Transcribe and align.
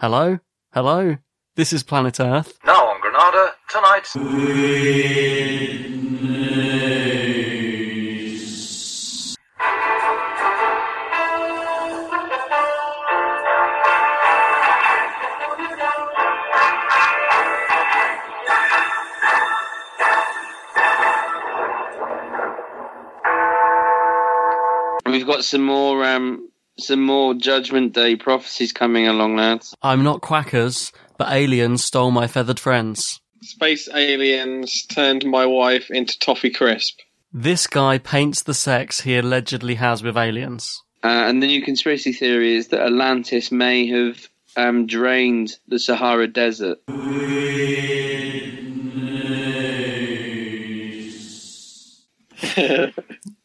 Hello? 0.00 0.38
Hello? 0.72 1.18
This 1.56 1.74
is 1.74 1.82
Planet 1.82 2.20
Earth. 2.20 2.58
Now 2.64 2.86
on 2.86 3.02
Granada, 3.02 3.52
tonight. 3.68 4.08
We've 25.04 25.26
got 25.26 25.44
some 25.44 25.62
more 25.64 26.02
um 26.06 26.49
some 26.82 27.02
more 27.02 27.34
Judgment 27.34 27.92
Day 27.92 28.16
prophecies 28.16 28.72
coming 28.72 29.06
along, 29.06 29.36
lads. 29.36 29.74
I'm 29.82 30.02
not 30.02 30.20
quackers, 30.20 30.92
but 31.18 31.32
aliens 31.32 31.84
stole 31.84 32.10
my 32.10 32.26
feathered 32.26 32.60
friends. 32.60 33.20
Space 33.42 33.88
aliens 33.94 34.86
turned 34.86 35.24
my 35.24 35.46
wife 35.46 35.90
into 35.90 36.18
toffee 36.18 36.50
crisp. 36.50 36.98
This 37.32 37.66
guy 37.66 37.98
paints 37.98 38.42
the 38.42 38.54
sex 38.54 39.00
he 39.02 39.16
allegedly 39.16 39.76
has 39.76 40.02
with 40.02 40.16
aliens. 40.16 40.82
Uh, 41.02 41.08
and 41.08 41.42
the 41.42 41.46
new 41.46 41.62
conspiracy 41.62 42.12
theory 42.12 42.56
is 42.56 42.68
that 42.68 42.80
Atlantis 42.80 43.50
may 43.50 43.86
have 43.86 44.28
um, 44.56 44.86
drained 44.86 45.56
the 45.68 45.78
Sahara 45.78 46.26
Desert. 46.26 46.78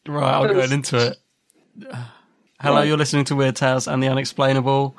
Right, 0.08 0.32
I'll 0.32 0.46
go 0.46 0.60
into 0.60 0.96
it. 1.08 1.18
Hello, 2.60 2.82
you're 2.82 2.96
listening 2.96 3.24
to 3.26 3.36
Weird 3.36 3.56
Tales 3.56 3.86
and 3.86 4.02
the 4.02 4.08
Unexplainable. 4.08 4.96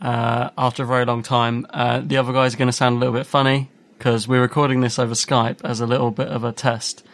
Uh, 0.00 0.50
after 0.56 0.84
a 0.84 0.86
very 0.86 1.04
long 1.04 1.22
time, 1.22 1.66
uh, 1.70 2.00
the 2.04 2.16
other 2.16 2.32
guys 2.32 2.54
are 2.54 2.56
going 2.58 2.68
to 2.68 2.72
sound 2.72 2.96
a 2.96 2.98
little 2.98 3.12
bit 3.14 3.26
funny 3.26 3.70
because 3.98 4.26
we're 4.28 4.40
recording 4.40 4.80
this 4.80 4.98
over 4.98 5.14
Skype 5.14 5.58
as 5.64 5.80
a 5.80 5.86
little 5.86 6.10
bit 6.10 6.28
of 6.28 6.44
a 6.44 6.52
test. 6.52 7.04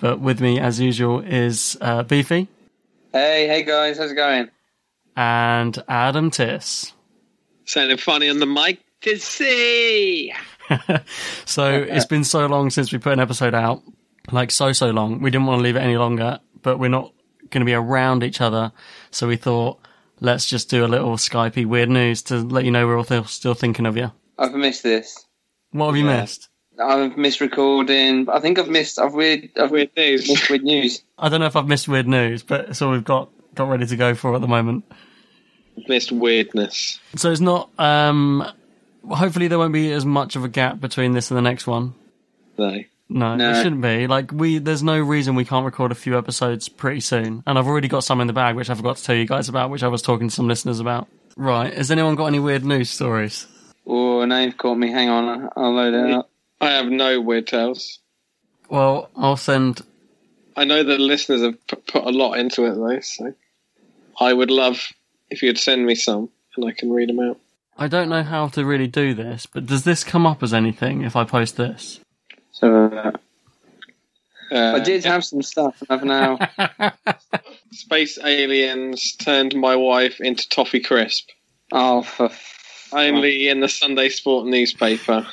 But 0.00 0.20
with 0.20 0.40
me, 0.40 0.58
as 0.58 0.80
usual, 0.80 1.20
is 1.20 1.76
uh, 1.80 2.02
Beefy 2.02 2.48
Hey, 3.12 3.46
hey 3.46 3.62
guys, 3.62 3.96
how's 3.98 4.10
it 4.10 4.14
going? 4.16 4.50
and 5.16 5.80
Adam 5.86 6.32
Tiss. 6.32 6.92
Sounding 7.66 7.96
funny 7.98 8.28
on 8.28 8.40
the 8.40 8.46
mic 8.46 8.80
to 9.02 9.16
see. 9.18 10.32
So 11.44 11.70
it's 11.72 12.06
been 12.06 12.24
so 12.24 12.46
long 12.46 12.70
since 12.70 12.90
we 12.90 12.98
put 12.98 13.12
an 13.12 13.20
episode 13.20 13.54
out, 13.54 13.82
like 14.32 14.50
so 14.50 14.72
so 14.72 14.90
long. 14.90 15.20
We 15.20 15.30
didn't 15.30 15.46
want 15.46 15.58
to 15.58 15.62
leave 15.62 15.76
it 15.76 15.80
any 15.80 15.96
longer, 15.98 16.40
but 16.62 16.78
we're 16.78 16.88
not 16.88 17.12
going 17.54 17.62
to 17.62 17.64
be 17.64 17.72
around 17.74 18.22
each 18.22 18.40
other, 18.42 18.72
so 19.10 19.26
we 19.26 19.36
thought 19.36 19.78
let's 20.20 20.44
just 20.46 20.68
do 20.68 20.84
a 20.84 20.88
little 20.88 21.16
Skypey 21.16 21.64
weird 21.64 21.88
news 21.88 22.20
to 22.24 22.36
let 22.38 22.64
you 22.64 22.70
know 22.70 22.86
we're 22.86 22.98
all 22.98 23.04
th- 23.04 23.26
still 23.28 23.54
thinking 23.54 23.86
of 23.86 23.96
you. 23.96 24.12
I've 24.38 24.52
missed 24.52 24.82
this. 24.82 25.24
What 25.70 25.86
have 25.86 25.96
you 25.96 26.04
missed? 26.04 26.48
I've 26.78 27.16
missed 27.16 27.40
recording. 27.40 28.28
I 28.28 28.40
think 28.40 28.58
I've 28.58 28.68
missed. 28.68 28.98
I've 28.98 29.14
weird. 29.14 29.50
I've 29.56 29.70
Weird 29.70 29.90
news. 29.96 30.28
missed 30.28 30.50
weird 30.50 30.64
news. 30.64 31.02
I 31.18 31.28
don't 31.28 31.40
know 31.40 31.46
if 31.46 31.56
I've 31.56 31.68
missed 31.68 31.88
weird 31.88 32.08
news, 32.08 32.42
but 32.42 32.68
it's 32.68 32.82
all 32.82 32.92
we've 32.92 33.04
got 33.04 33.30
got 33.54 33.68
ready 33.68 33.86
to 33.86 33.96
go 33.96 34.14
for 34.14 34.34
at 34.34 34.40
the 34.40 34.48
moment. 34.48 34.84
Missed 35.88 36.12
weirdness. 36.12 36.98
So 37.16 37.30
it's 37.30 37.40
not. 37.40 37.70
um 37.78 38.44
Hopefully 39.08 39.48
there 39.48 39.58
won't 39.58 39.74
be 39.74 39.92
as 39.92 40.04
much 40.06 40.34
of 40.34 40.44
a 40.44 40.48
gap 40.48 40.80
between 40.80 41.12
this 41.12 41.30
and 41.30 41.36
the 41.36 41.42
next 41.42 41.66
one. 41.66 41.94
No. 42.56 42.82
No, 43.08 43.36
No. 43.36 43.50
it 43.52 43.62
shouldn't 43.62 43.82
be. 43.82 44.06
Like 44.06 44.32
we, 44.32 44.58
there's 44.58 44.82
no 44.82 44.98
reason 44.98 45.34
we 45.34 45.44
can't 45.44 45.64
record 45.64 45.92
a 45.92 45.94
few 45.94 46.16
episodes 46.16 46.68
pretty 46.68 47.00
soon. 47.00 47.42
And 47.46 47.58
I've 47.58 47.66
already 47.66 47.88
got 47.88 48.04
some 48.04 48.20
in 48.20 48.26
the 48.26 48.32
bag, 48.32 48.56
which 48.56 48.70
I 48.70 48.74
forgot 48.74 48.96
to 48.96 49.04
tell 49.04 49.14
you 49.16 49.26
guys 49.26 49.48
about, 49.48 49.70
which 49.70 49.82
I 49.82 49.88
was 49.88 50.02
talking 50.02 50.28
to 50.28 50.34
some 50.34 50.48
listeners 50.48 50.80
about. 50.80 51.08
Right, 51.36 51.72
has 51.74 51.90
anyone 51.90 52.14
got 52.14 52.26
any 52.26 52.38
weird 52.38 52.64
news 52.64 52.90
stories? 52.90 53.46
Oh, 53.86 54.24
now 54.24 54.38
you've 54.40 54.56
caught 54.56 54.76
me. 54.76 54.90
Hang 54.90 55.08
on, 55.10 55.50
I'll 55.56 55.74
load 55.74 55.92
it 55.94 56.10
up. 56.14 56.30
I 56.60 56.70
have 56.70 56.86
no 56.86 57.20
weird 57.20 57.46
tales. 57.46 57.98
Well, 58.70 59.10
I'll 59.16 59.36
send. 59.36 59.82
I 60.56 60.64
know 60.64 60.82
that 60.82 61.00
listeners 61.00 61.42
have 61.42 61.66
put 61.66 62.04
a 62.04 62.10
lot 62.10 62.38
into 62.38 62.64
it 62.64 62.74
though, 62.74 63.00
so 63.00 63.34
I 64.20 64.32
would 64.32 64.50
love 64.50 64.92
if 65.28 65.42
you'd 65.42 65.58
send 65.58 65.84
me 65.84 65.94
some 65.96 66.30
and 66.56 66.64
I 66.64 66.70
can 66.72 66.90
read 66.92 67.08
them 67.08 67.20
out. 67.20 67.38
I 67.76 67.88
don't 67.88 68.08
know 68.08 68.22
how 68.22 68.46
to 68.48 68.64
really 68.64 68.86
do 68.86 69.12
this, 69.14 69.46
but 69.46 69.66
does 69.66 69.82
this 69.84 70.04
come 70.04 70.26
up 70.26 70.42
as 70.42 70.54
anything 70.54 71.02
if 71.02 71.16
I 71.16 71.24
post 71.24 71.56
this? 71.56 71.98
So 72.54 72.86
uh, 72.86 73.12
Uh, 74.52 74.74
I 74.76 74.80
did 74.80 75.04
have 75.04 75.24
some 75.24 75.42
stuff, 75.42 75.82
and 75.88 75.90
I've 75.90 76.04
now. 76.04 76.92
Space 77.72 78.18
aliens 78.22 79.16
turned 79.16 79.54
my 79.56 79.74
wife 79.74 80.20
into 80.20 80.48
toffee 80.48 80.80
crisp. 80.80 81.30
Oh, 81.72 82.02
for 82.02 82.26
f- 82.26 82.88
Only 82.92 83.48
in 83.48 83.58
the 83.60 83.68
Sunday 83.68 84.08
Sport 84.10 84.46
newspaper. 84.46 85.26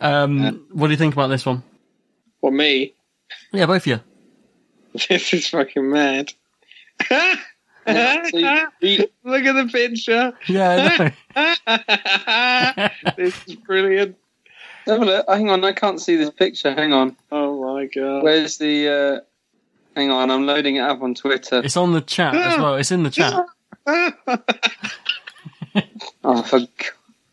Um, 0.00 0.66
what 0.72 0.86
do 0.86 0.92
you 0.92 0.96
think 0.96 1.12
about 1.14 1.26
this 1.28 1.44
one? 1.44 1.62
Well, 2.40 2.52
me. 2.52 2.94
Yeah, 3.52 3.66
both 3.66 3.82
of 3.82 3.86
you. 3.86 4.00
This 5.08 5.34
is 5.34 5.48
fucking 5.48 5.90
mad. 5.90 6.32
So 7.10 8.38
you- 8.38 8.68
you- 8.80 9.08
Look 9.24 9.44
at 9.44 9.52
the 9.52 9.68
picture. 9.70 10.32
Yeah, 10.46 11.12
I 11.36 11.44
know. 12.78 12.88
this 13.18 13.34
is 13.46 13.56
brilliant. 13.56 14.16
Have 14.88 15.02
a 15.02 15.04
look. 15.04 15.24
Oh, 15.28 15.34
hang 15.34 15.50
on, 15.50 15.64
I 15.64 15.72
can't 15.72 16.00
see 16.00 16.16
this 16.16 16.30
picture. 16.30 16.74
Hang 16.74 16.92
on. 16.92 17.16
Oh 17.30 17.74
my 17.74 17.86
god. 17.86 18.22
Where's 18.22 18.58
the? 18.58 18.88
uh 18.88 19.20
Hang 19.96 20.10
on, 20.12 20.30
I'm 20.30 20.46
loading 20.46 20.76
it 20.76 20.80
up 20.80 21.02
on 21.02 21.14
Twitter. 21.14 21.60
it's 21.64 21.76
on 21.76 21.92
the 21.92 22.00
chat 22.00 22.34
as 22.34 22.58
well. 22.58 22.76
It's 22.76 22.92
in 22.92 23.02
the 23.02 23.10
chat. 23.10 23.44
Oh, 26.24 26.42
for 26.42 26.58
God's 26.60 26.68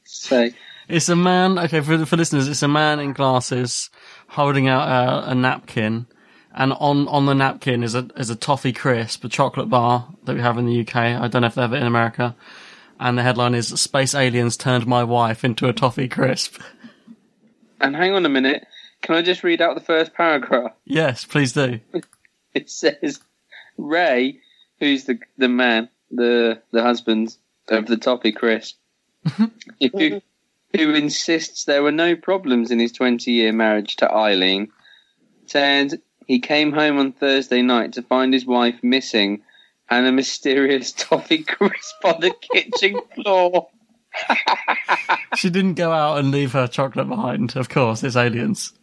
sake! 0.05 0.55
It's 0.88 1.09
a 1.09 1.16
man. 1.16 1.57
Okay, 1.59 1.81
for 1.81 2.05
for 2.05 2.16
listeners, 2.17 2.47
it's 2.47 2.63
a 2.63 2.67
man 2.67 2.99
in 2.99 3.13
glasses 3.13 3.89
holding 4.29 4.67
out 4.67 4.87
a, 4.87 5.31
a 5.31 5.35
napkin, 5.35 6.05
and 6.53 6.73
on 6.73 7.07
on 7.07 7.25
the 7.25 7.33
napkin 7.33 7.83
is 7.83 7.95
a 7.95 8.07
is 8.16 8.29
a 8.29 8.35
toffee 8.35 8.72
crisp, 8.73 9.23
a 9.23 9.29
chocolate 9.29 9.69
bar 9.69 10.07
that 10.25 10.35
we 10.35 10.41
have 10.41 10.57
in 10.57 10.66
the 10.66 10.79
UK. 10.81 10.95
I 10.95 11.27
don't 11.27 11.41
know 11.41 11.47
if 11.47 11.55
they 11.55 11.61
have 11.61 11.73
it 11.73 11.81
in 11.81 11.87
America. 11.87 12.35
And 12.99 13.17
the 13.17 13.23
headline 13.23 13.55
is 13.55 13.67
"Space 13.67 14.16
aliens 14.16 14.55
turned 14.55 14.87
my 14.87 15.03
wife 15.03 15.43
into 15.43 15.67
a 15.67 15.73
toffee 15.73 16.07
crisp." 16.07 16.61
And 17.79 17.95
hang 17.95 18.13
on 18.13 18.25
a 18.25 18.29
minute. 18.29 18.66
Can 19.01 19.16
I 19.16 19.22
just 19.22 19.43
read 19.43 19.61
out 19.61 19.75
the 19.75 19.81
first 19.81 20.13
paragraph? 20.13 20.73
Yes, 20.85 21.25
please 21.25 21.53
do. 21.53 21.79
It 22.53 22.69
says, 22.69 23.19
"Ray, 23.77 24.39
who's 24.79 25.03
the 25.03 25.19
the 25.37 25.49
man, 25.49 25.89
the 26.09 26.61
the 26.72 26.81
husband 26.81 27.35
of 27.67 27.85
the 27.85 27.97
toffee 27.97 28.31
crisp, 28.31 28.77
who, 29.37 30.22
who 30.73 30.93
insists 30.93 31.66
there 31.66 31.83
were 31.83 31.91
no 31.91 32.16
problems 32.16 32.72
in 32.72 32.79
his 32.79 32.93
20 32.93 33.29
year 33.29 33.51
marriage 33.51 33.97
to 33.97 34.09
Eileen, 34.09 34.71
said 35.47 36.01
he 36.28 36.39
came 36.39 36.71
home 36.71 36.97
on 36.97 37.11
Thursday 37.11 37.61
night 37.61 37.93
to 37.93 38.01
find 38.01 38.33
his 38.33 38.45
wife 38.45 38.83
missing 38.83 39.41
and 39.89 40.05
a 40.05 40.11
mysterious 40.11 40.91
toffee 40.97 41.43
crisp 41.43 42.03
on 42.03 42.21
the 42.21 42.33
kitchen 42.41 42.99
floor. 43.13 43.67
She 45.35 45.50
didn't 45.50 45.73
go 45.73 45.91
out 45.91 46.17
and 46.17 46.32
leave 46.32 46.53
her 46.53 46.67
chocolate 46.67 47.08
behind. 47.08 47.56
Of 47.56 47.70
course, 47.70 48.03
it's 48.03 48.16
aliens. 48.16 48.73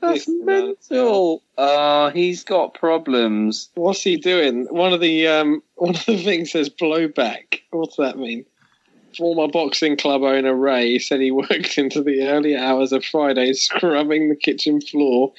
That's 0.00 0.26
mental. 0.28 1.42
Oh, 1.56 2.10
he's 2.10 2.42
got 2.42 2.74
problems. 2.74 3.68
What's 3.74 4.02
he 4.02 4.16
doing? 4.16 4.66
One 4.66 4.92
of 4.92 5.00
the 5.00 5.28
um, 5.28 5.62
one 5.76 5.94
of 5.94 6.04
the 6.06 6.22
things 6.22 6.52
says 6.52 6.68
blowback. 6.68 7.60
What's 7.70 7.96
that 7.96 8.18
mean? 8.18 8.44
Former 9.16 9.46
boxing 9.46 9.96
club 9.96 10.22
owner 10.22 10.54
Ray 10.54 10.98
said 10.98 11.20
he 11.20 11.30
worked 11.30 11.78
into 11.78 12.02
the 12.02 12.26
early 12.26 12.56
hours 12.56 12.92
of 12.92 13.04
Friday 13.04 13.52
scrubbing 13.52 14.28
the 14.28 14.36
kitchen 14.36 14.80
floor 14.80 15.32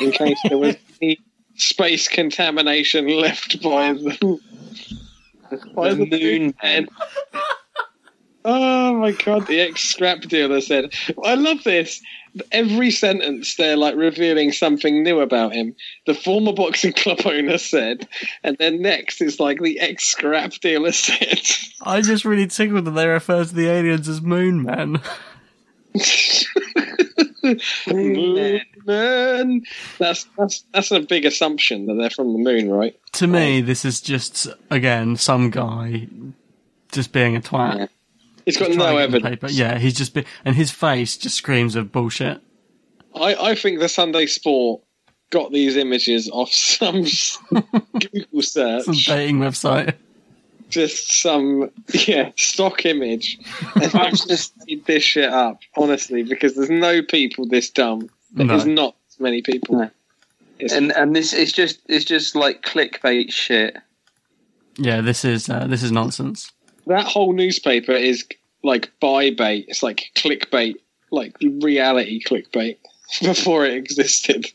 in 0.00 0.10
case 0.10 0.38
there 0.48 0.58
was 0.58 0.76
any 1.02 1.20
space 1.56 2.08
contamination 2.08 3.06
left 3.06 3.62
by 3.62 3.92
the, 3.92 4.40
by 5.74 5.94
The 5.94 6.06
moon 6.06 6.54
man. 6.62 6.88
Oh 8.44 8.94
my 8.94 9.12
god, 9.12 9.46
the 9.46 9.60
ex 9.60 9.82
scrap 9.82 10.22
dealer 10.22 10.60
said, 10.60 10.92
I 11.24 11.34
love 11.34 11.62
this. 11.64 12.02
Every 12.50 12.90
sentence 12.90 13.56
they're 13.56 13.76
like 13.76 13.94
revealing 13.94 14.52
something 14.52 15.02
new 15.02 15.20
about 15.20 15.52
him. 15.52 15.76
The 16.06 16.14
former 16.14 16.52
boxing 16.52 16.92
club 16.96 17.20
owner 17.24 17.58
said, 17.58 18.08
and 18.42 18.56
then 18.58 18.82
next 18.82 19.20
is 19.20 19.38
like 19.38 19.60
the 19.60 19.78
ex 19.80 20.04
scrap 20.04 20.52
dealer 20.54 20.92
said. 20.92 21.40
I 21.82 22.00
just 22.00 22.24
really 22.24 22.46
tickled 22.46 22.86
that 22.86 22.92
they 22.92 23.06
refer 23.06 23.44
to 23.44 23.54
the 23.54 23.68
aliens 23.68 24.08
as 24.08 24.22
moon 24.22 24.62
men. 24.62 25.00
moon 27.86 28.60
man. 28.86 29.62
That's 29.98 30.26
that's 30.36 30.64
that's 30.72 30.90
a 30.90 31.00
big 31.00 31.24
assumption 31.24 31.86
that 31.86 31.94
they're 31.94 32.10
from 32.10 32.32
the 32.32 32.38
moon, 32.38 32.70
right? 32.70 32.98
to 33.12 33.26
me, 33.26 33.60
this 33.60 33.84
is 33.84 34.00
just 34.00 34.48
again 34.70 35.16
some 35.16 35.50
guy 35.50 36.08
just 36.92 37.12
being 37.12 37.36
a 37.36 37.40
twat. 37.40 37.76
Yeah. 37.76 37.86
It's 38.46 38.56
got 38.56 38.70
no 38.70 38.74
to 38.74 38.78
get 38.78 38.92
the 38.92 38.98
evidence. 39.02 39.24
paper. 39.30 39.50
Yeah, 39.50 39.78
he's 39.78 39.94
just 39.94 40.14
be- 40.14 40.24
and 40.44 40.54
his 40.56 40.70
face 40.70 41.16
just 41.16 41.36
screams 41.36 41.76
of 41.76 41.92
bullshit. 41.92 42.40
I, 43.14 43.34
I 43.34 43.54
think 43.54 43.78
the 43.80 43.88
Sunday 43.88 44.26
Sport 44.26 44.82
got 45.30 45.52
these 45.52 45.76
images 45.76 46.28
off 46.30 46.50
some 46.52 47.04
Google 47.92 48.42
search. 48.42 48.84
Some 48.84 48.94
dating 48.94 49.38
website. 49.38 49.94
just 50.68 51.20
some 51.20 51.70
yeah 51.92 52.30
stock 52.36 52.84
image 52.86 53.38
and 53.76 53.94
I've 53.94 54.14
just 54.26 54.54
made 54.66 54.84
this 54.86 55.02
shit 55.02 55.28
up 55.30 55.60
honestly 55.76 56.22
because 56.22 56.54
there's 56.54 56.70
no 56.70 57.02
people 57.02 57.46
this 57.46 57.68
dumb 57.70 58.08
there's 58.32 58.64
No. 58.64 58.72
not 58.72 58.96
many 59.20 59.42
people 59.42 59.78
No. 59.78 59.90
And 60.74 60.90
and 60.92 61.14
this 61.14 61.32
it's 61.34 61.52
just 61.52 61.80
it's 61.88 62.04
just 62.06 62.34
like 62.34 62.62
clickbait 62.62 63.30
shit. 63.32 63.76
Yeah, 64.78 65.00
this 65.02 65.24
is 65.24 65.48
uh, 65.50 65.66
this 65.66 65.82
is 65.82 65.92
nonsense. 65.92 66.52
That 66.86 67.04
whole 67.06 67.32
newspaper 67.32 67.92
is 67.92 68.24
like 68.64 68.90
buy 69.00 69.30
bait 69.30 69.66
it's 69.68 69.82
like 69.82 70.10
clickbait 70.14 70.74
like 71.10 71.36
reality 71.40 72.22
clickbait 72.22 72.76
before 73.22 73.64
it 73.64 73.74
existed 73.74 74.46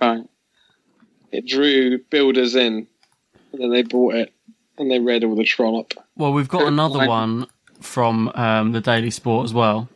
Right. 0.00 0.22
it 1.30 1.46
drew 1.46 1.98
builders 2.10 2.54
in 2.54 2.86
and 3.52 3.62
then 3.62 3.70
they 3.70 3.82
bought 3.82 4.14
it 4.14 4.32
and 4.78 4.90
they 4.90 4.98
read 4.98 5.24
all 5.24 5.36
the 5.36 5.44
trollop 5.44 5.94
Well, 6.16 6.32
we've 6.32 6.48
got 6.48 6.66
another 6.66 7.06
one 7.06 7.46
from 7.80 8.28
um, 8.34 8.72
the 8.72 8.80
Daily 8.80 9.10
Sport 9.10 9.44
as 9.44 9.52
well. 9.54 9.88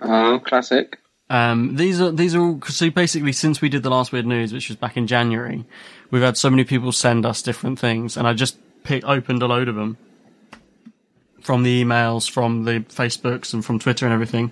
Oh, 0.00 0.40
classic. 0.44 0.98
Um, 1.30 1.76
these 1.76 2.00
are 2.00 2.10
these 2.10 2.34
are 2.34 2.40
all 2.40 2.60
so 2.62 2.90
basically 2.90 3.32
since 3.32 3.60
we 3.60 3.68
did 3.68 3.82
the 3.82 3.90
last 3.90 4.12
weird 4.12 4.26
news, 4.26 4.52
which 4.52 4.68
was 4.68 4.76
back 4.76 4.96
in 4.96 5.06
January, 5.06 5.64
we've 6.10 6.22
had 6.22 6.36
so 6.36 6.48
many 6.50 6.64
people 6.64 6.90
send 6.90 7.26
us 7.26 7.42
different 7.42 7.78
things, 7.78 8.16
and 8.16 8.26
I 8.26 8.32
just 8.32 8.58
pick, 8.88 9.04
opened 9.04 9.42
a 9.42 9.46
load 9.46 9.68
of 9.68 9.74
them 9.74 9.98
from 11.42 11.62
the 11.62 11.84
emails, 11.84 12.28
from 12.28 12.64
the 12.64 12.80
Facebooks, 12.80 13.52
and 13.52 13.64
from 13.64 13.78
Twitter 13.78 14.06
and 14.06 14.12
everything, 14.12 14.50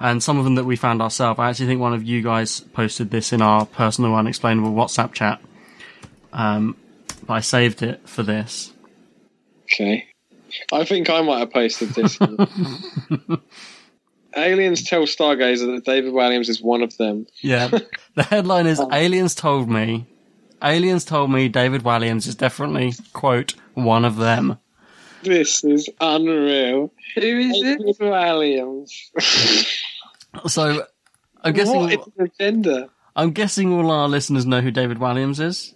and 0.00 0.22
some 0.22 0.38
of 0.38 0.44
them 0.44 0.56
that 0.56 0.64
we 0.64 0.74
found 0.74 1.02
ourselves. 1.02 1.38
I 1.38 1.50
actually 1.50 1.66
think 1.66 1.80
one 1.80 1.94
of 1.94 2.02
you 2.02 2.22
guys 2.22 2.60
posted 2.60 3.10
this 3.10 3.32
in 3.32 3.42
our 3.42 3.66
personal 3.66 4.14
unexplainable 4.14 4.72
WhatsApp 4.72 5.12
chat. 5.12 5.40
Um, 6.32 6.76
but 7.26 7.34
I 7.34 7.40
saved 7.40 7.82
it 7.82 8.08
for 8.08 8.22
this. 8.22 8.72
Okay. 9.64 10.06
I 10.72 10.84
think 10.84 11.10
I 11.10 11.20
might 11.20 11.40
have 11.40 11.52
posted 11.52 11.90
this. 11.90 12.18
Aliens 14.36 14.82
tell 14.82 15.02
Stargazer 15.02 15.74
that 15.74 15.84
David 15.84 16.12
Walliams 16.12 16.48
is 16.48 16.60
one 16.60 16.82
of 16.82 16.96
them. 16.96 17.26
Yeah. 17.40 17.68
the 18.14 18.22
headline 18.22 18.66
is 18.66 18.80
Aliens 18.92 19.34
told 19.34 19.68
me. 19.68 20.06
Aliens 20.62 21.04
told 21.04 21.30
me 21.30 21.48
David 21.48 21.82
Walliams 21.82 22.26
is 22.26 22.34
definitely, 22.34 22.94
quote, 23.12 23.54
one 23.74 24.04
of 24.04 24.16
them. 24.16 24.58
This 25.22 25.64
is 25.64 25.88
unreal. 26.00 26.92
Who 27.14 27.20
is 27.20 27.62
it? 27.62 27.78
David 27.78 27.98
Walliams. 27.98 28.90
So 30.48 30.86
I'm 31.42 31.52
guessing 31.52 31.80
what 31.80 31.92
is 31.92 31.98
the 32.16 32.24
agenda? 32.24 32.90
I'm 33.16 33.30
guessing 33.30 33.72
all 33.72 33.90
our 33.90 34.08
listeners 34.08 34.44
know 34.44 34.60
who 34.60 34.70
David 34.70 34.98
Walliams 34.98 35.40
is. 35.40 35.74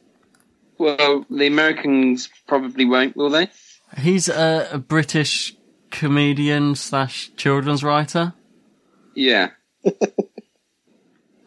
Well, 0.77 1.25
the 1.31 1.47
Americans 1.47 2.29
probably 2.47 2.85
won't, 2.85 3.17
will 3.17 3.31
they? 3.31 3.49
He's 3.97 4.29
a, 4.29 4.69
a 4.73 4.79
British 4.79 5.57
comedian 5.91 6.75
slash 6.75 7.31
children's 7.37 7.83
writer. 7.83 8.35
Yeah. 9.15 9.51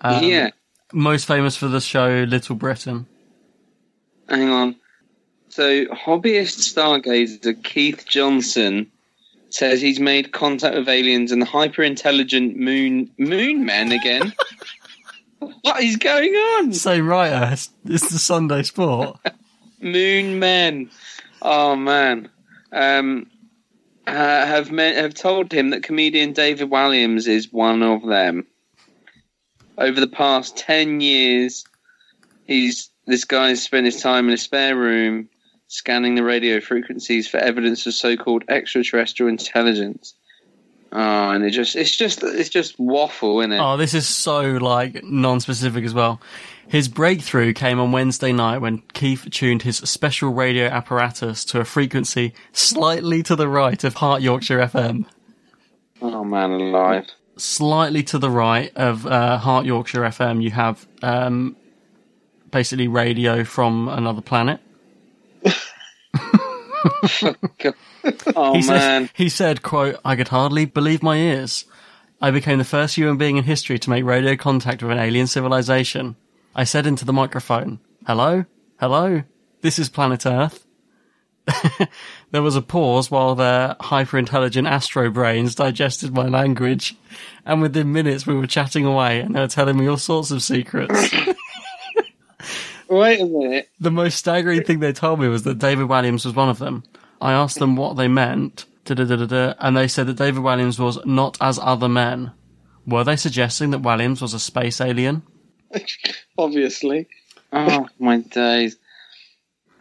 Um, 0.02 0.24
yeah. 0.24 0.50
Most 0.92 1.26
famous 1.28 1.56
for 1.56 1.68
the 1.68 1.80
show 1.80 2.26
Little 2.28 2.56
Britain. 2.56 3.06
Hang 4.28 4.50
on. 4.50 4.76
So, 5.52 5.84
hobbyist 5.88 6.62
stargazer 6.62 7.62
Keith 7.62 8.06
Johnson 8.08 8.90
says 9.50 9.82
he's 9.82 10.00
made 10.00 10.32
contact 10.32 10.78
with 10.78 10.88
aliens 10.88 11.34
and 11.34 11.42
the 11.42 11.46
hyper 11.46 11.84
intelligent 11.84 12.56
moon 12.56 13.12
moon 13.18 13.66
man 13.66 13.92
again. 13.92 14.34
what 15.40 15.84
is 15.84 15.98
going 15.98 16.32
on? 16.32 16.72
Same 16.72 17.06
writer. 17.06 17.50
It's, 17.52 17.70
it's 17.84 18.10
the 18.10 18.18
Sunday 18.18 18.64
Sport. 18.64 19.20
Moon 19.82 20.40
men. 20.40 20.90
Oh 21.42 21.76
man. 21.76 22.30
Um, 22.72 23.28
uh, 24.08 24.14
have 24.14 24.72
me- 24.72 24.96
have 24.96 25.16
told 25.16 25.52
him 25.52 25.72
that 25.72 25.84
comedian 25.84 26.32
David 26.32 26.70
Walliams 26.70 27.28
is 27.28 27.52
one 27.52 27.84
of 27.84 28.06
them. 28.06 28.48
Over 29.78 30.00
the 30.00 30.08
past 30.08 30.56
ten 30.56 31.02
years, 31.02 31.66
he's 32.46 32.90
this 33.06 33.26
guy's 33.26 33.62
spent 33.62 33.86
his 33.86 34.02
time 34.02 34.30
in 34.30 34.36
a 34.36 34.38
spare 34.38 34.78
room 34.78 35.28
scanning 35.72 36.16
the 36.16 36.24
radio 36.24 36.60
frequencies 36.60 37.30
for 37.30 37.38
evidence 37.38 37.88
of 37.88 37.94
so-called 37.94 38.44
extraterrestrial 38.50 39.30
intelligence. 39.30 40.14
Oh, 40.92 41.30
and 41.30 41.46
it 41.46 41.52
just 41.52 41.78
it's 41.78 41.96
just 41.96 42.22
it's 42.22 42.50
just 42.50 42.78
waffle, 42.78 43.40
isn't 43.40 43.54
it? 43.54 43.60
Oh, 43.60 43.78
this 43.78 43.94
is 43.94 44.06
so 44.06 44.42
like 44.42 45.02
non-specific 45.06 45.86
as 45.86 45.94
well. 45.94 46.20
His 46.68 46.90
breakthrough 46.90 47.54
came 47.54 47.80
on 47.80 47.94
Wednesday 47.94 48.34
night 48.34 48.58
when 48.58 48.80
Keith 48.94 49.30
tuned 49.32 49.62
his 49.62 49.78
special 49.78 50.34
radio 50.34 50.68
apparatus 50.68 51.46
to 51.46 51.62
a 51.62 51.66
frequency 51.66 52.34
slightly 52.52 53.24
to 53.24 53.38
the 53.38 53.48
right 53.48 53.82
of 53.86 53.96
Heart 53.96 54.22
Yorkshire 54.22 54.60
FM. 54.60 55.06
oh 56.02 56.26
man, 56.26 56.52
alive. 56.52 57.06
Slightly 57.38 58.04
to 58.04 58.20
the 58.20 58.30
right 58.30 58.76
of 58.76 59.08
uh, 59.08 59.38
Heart 59.38 59.66
Yorkshire 59.66 60.02
FM, 60.02 60.44
you 60.44 60.52
have 60.52 60.86
um, 61.02 61.56
basically 62.52 62.90
radio 62.90 63.46
from 63.46 63.88
another 63.88 64.22
planet. 64.22 64.60
Oh 68.36 68.54
he 68.54 68.68
man. 68.68 69.08
said, 69.08 69.10
he 69.14 69.30
said, 69.30 69.62
quote, 69.62 70.00
I 70.04 70.16
could 70.16 70.30
hardly 70.30 70.66
believe 70.66 71.04
my 71.04 71.18
ears. 71.18 71.66
I 72.20 72.32
became 72.32 72.58
the 72.58 72.64
first 72.64 72.96
human 72.96 73.18
being 73.18 73.38
in 73.38 73.44
history 73.44 73.78
to 73.78 73.90
make 73.90 74.04
radio 74.04 74.36
contact 74.36 74.82
with 74.82 74.92
an 74.92 74.98
alien 74.98 75.28
civilization. 75.28 76.16
I 76.56 76.64
said 76.64 76.88
into 76.88 77.06
the 77.06 77.14
microphone, 77.14 77.80
hello? 78.08 78.46
Hello? 78.80 79.24
This 79.62 79.78
is 79.78 79.90
planet 79.90 80.26
Earth. 80.26 80.66
there 82.32 82.42
was 82.42 82.56
a 82.56 82.62
pause 82.62 83.10
while 83.12 83.36
their 83.36 83.76
hyper-intelligent 83.80 84.68
astro 84.68 85.10
brains 85.10 85.56
digested 85.56 86.14
my 86.14 86.28
language, 86.28 86.96
and 87.46 87.62
within 87.62 87.92
minutes 87.92 88.28
we 88.28 88.36
were 88.36 88.48
chatting 88.48 88.86
away 88.86 89.20
and 89.20 89.36
they 89.36 89.40
were 89.40 89.48
telling 89.48 89.78
me 89.78 89.88
all 89.88 89.98
sorts 89.98 90.32
of 90.32 90.42
secrets. 90.44 91.14
Wait 92.92 93.22
a 93.22 93.26
minute. 93.26 93.70
the 93.80 93.90
most 93.90 94.18
staggering 94.18 94.64
thing 94.64 94.80
they 94.80 94.92
told 94.92 95.20
me 95.22 95.30
was 95.30 95.44
that 95.44 95.58
David 95.60 95.88
Walliams 95.88 96.26
was 96.26 96.36
one 96.36 96.50
of 96.50 96.60
them. 96.60 96.84
I 97.22 97.32
asked 97.32 97.58
them 97.58 97.78
what 97.78 97.96
they 97.96 98.10
meant, 98.10 98.66
and 98.90 99.78
they 99.78 99.88
said 99.88 100.08
that 100.08 100.18
David 100.18 100.44
Walliams 100.44 100.78
was 100.78 101.00
not 101.06 101.38
as 101.40 101.58
other 101.58 101.88
men. 101.88 102.32
Were 102.86 103.06
they 103.06 103.16
suggesting 103.16 103.72
that 103.72 103.82
Walliams 103.82 104.22
was 104.22 104.34
a 104.34 104.40
space 104.40 104.82
alien? 104.82 105.24
Obviously. 106.38 107.08
Oh 107.54 107.88
my 107.98 108.18
days. 108.18 108.76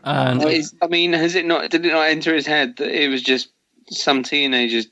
And 0.04 0.42
Is- 0.44 0.74
I 0.80 0.86
mean, 0.86 1.12
has 1.12 1.34
it 1.34 1.46
not? 1.46 1.70
Did 1.70 1.84
it 1.84 1.92
not 1.92 2.08
enter 2.08 2.32
his 2.32 2.46
head 2.46 2.76
that 2.76 2.88
it 2.88 3.08
was 3.08 3.22
just 3.22 3.48
some 3.88 4.22
teenagers 4.22 4.86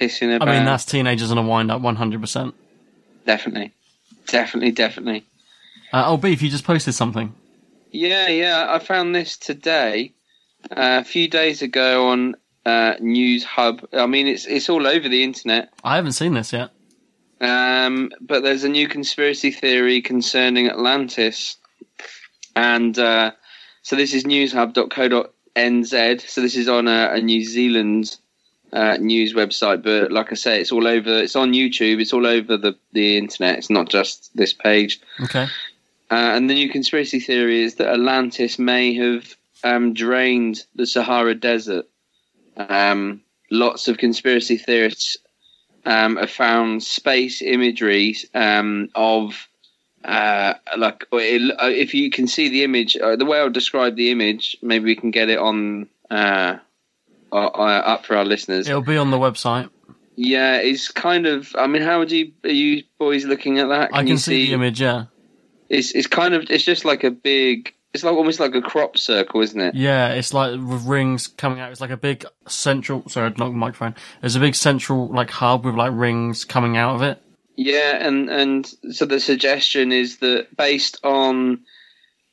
pissing 0.00 0.34
about? 0.36 0.48
I 0.48 0.56
mean, 0.56 0.64
that's 0.64 0.84
teenagers 0.84 1.32
on 1.32 1.38
a 1.38 1.42
wind-up, 1.42 1.82
100%. 1.82 2.52
definitely, 3.26 3.72
definitely, 4.26 4.70
definitely. 4.70 5.24
Uh, 5.92 6.04
oh, 6.06 6.16
Beef, 6.16 6.40
you 6.40 6.50
just 6.50 6.64
posted 6.64 6.94
something. 6.94 7.34
Yeah, 7.94 8.28
yeah. 8.28 8.66
I 8.68 8.80
found 8.80 9.14
this 9.14 9.36
today, 9.36 10.14
uh, 10.68 10.98
a 11.00 11.04
few 11.04 11.28
days 11.28 11.62
ago 11.62 12.08
on 12.08 12.34
uh, 12.66 12.94
Newshub. 13.00 13.84
I 13.92 14.06
mean, 14.06 14.26
it's 14.26 14.46
it's 14.46 14.68
all 14.68 14.84
over 14.84 15.08
the 15.08 15.22
internet. 15.22 15.72
I 15.84 15.94
haven't 15.94 16.12
seen 16.12 16.34
this 16.34 16.52
yet. 16.52 16.70
Um, 17.40 18.10
but 18.20 18.42
there's 18.42 18.64
a 18.64 18.68
new 18.68 18.88
conspiracy 18.88 19.52
theory 19.52 20.02
concerning 20.02 20.68
Atlantis, 20.68 21.56
and 22.56 22.98
uh, 22.98 23.30
so 23.82 23.94
this 23.94 24.12
is 24.12 24.24
newshub.co.nz. 24.24 26.20
So 26.28 26.40
this 26.40 26.56
is 26.56 26.68
on 26.68 26.88
a, 26.88 27.10
a 27.12 27.20
New 27.20 27.44
Zealand 27.44 28.16
uh, 28.72 28.96
news 28.96 29.34
website, 29.34 29.84
but 29.84 30.10
like 30.10 30.32
I 30.32 30.34
say, 30.34 30.60
it's 30.60 30.72
all 30.72 30.88
over. 30.88 31.18
It's 31.18 31.36
on 31.36 31.52
YouTube. 31.52 32.00
It's 32.00 32.12
all 32.12 32.26
over 32.26 32.56
the 32.56 32.76
the 32.92 33.16
internet. 33.18 33.58
It's 33.58 33.70
not 33.70 33.88
just 33.88 34.36
this 34.36 34.52
page. 34.52 35.00
Okay. 35.22 35.46
Uh, 36.10 36.36
and 36.36 36.50
the 36.50 36.54
new 36.54 36.68
conspiracy 36.68 37.20
theory 37.20 37.62
is 37.62 37.76
that 37.76 37.88
Atlantis 37.88 38.58
may 38.58 38.94
have 38.94 39.34
um, 39.62 39.94
drained 39.94 40.64
the 40.74 40.86
Sahara 40.86 41.34
Desert. 41.34 41.86
Um, 42.56 43.22
lots 43.50 43.88
of 43.88 43.98
conspiracy 43.98 44.58
theorists 44.58 45.16
um, 45.86 46.16
have 46.16 46.30
found 46.30 46.82
space 46.82 47.42
imagery 47.42 48.16
um, 48.34 48.90
of 48.94 49.48
uh, 50.04 50.54
like 50.76 51.04
if 51.12 51.94
you 51.94 52.10
can 52.10 52.26
see 52.26 52.48
the 52.48 52.62
image. 52.62 52.96
Uh, 52.96 53.16
the 53.16 53.24
way 53.24 53.38
I'll 53.38 53.50
describe 53.50 53.96
the 53.96 54.10
image, 54.10 54.56
maybe 54.62 54.84
we 54.84 54.96
can 54.96 55.10
get 55.10 55.30
it 55.30 55.38
on 55.38 55.88
uh, 56.10 56.58
uh, 57.32 57.36
up 57.36 58.04
for 58.04 58.16
our 58.16 58.24
listeners. 58.24 58.68
It'll 58.68 58.82
be 58.82 58.98
on 58.98 59.10
the 59.10 59.18
website. 59.18 59.70
Yeah, 60.16 60.58
it's 60.58 60.90
kind 60.90 61.26
of. 61.26 61.54
I 61.58 61.66
mean, 61.66 61.82
how 61.82 61.98
would 61.98 62.12
you 62.12 62.32
are 62.44 62.50
you 62.50 62.84
boys 62.98 63.24
looking 63.24 63.58
at 63.58 63.68
that? 63.68 63.90
I 63.92 64.00
can 64.00 64.08
you 64.08 64.16
see, 64.18 64.46
the 64.46 64.52
image. 64.52 64.80
Yeah. 64.80 65.06
It's 65.68 65.92
it's 65.92 66.06
kind 66.06 66.34
of 66.34 66.46
it's 66.50 66.64
just 66.64 66.84
like 66.84 67.04
a 67.04 67.10
big. 67.10 67.72
It's 67.92 68.02
like 68.02 68.14
almost 68.14 68.40
like 68.40 68.56
a 68.56 68.60
crop 68.60 68.98
circle, 68.98 69.40
isn't 69.40 69.60
it? 69.60 69.76
Yeah, 69.76 70.14
it's 70.14 70.34
like 70.34 70.52
with 70.52 70.84
rings 70.84 71.28
coming 71.28 71.60
out. 71.60 71.70
It's 71.70 71.80
like 71.80 71.90
a 71.90 71.96
big 71.96 72.24
central. 72.48 73.08
Sorry, 73.08 73.32
not 73.38 73.52
microphone. 73.54 73.94
There's 74.20 74.34
a 74.34 74.40
big 74.40 74.56
central 74.56 75.08
like 75.08 75.30
hub 75.30 75.64
with 75.64 75.76
like 75.76 75.92
rings 75.94 76.44
coming 76.44 76.76
out 76.76 76.96
of 76.96 77.02
it. 77.02 77.22
Yeah, 77.56 78.04
and 78.04 78.28
and 78.28 78.66
so 78.90 79.04
the 79.06 79.20
suggestion 79.20 79.92
is 79.92 80.18
that 80.18 80.56
based 80.56 80.98
on 81.04 81.60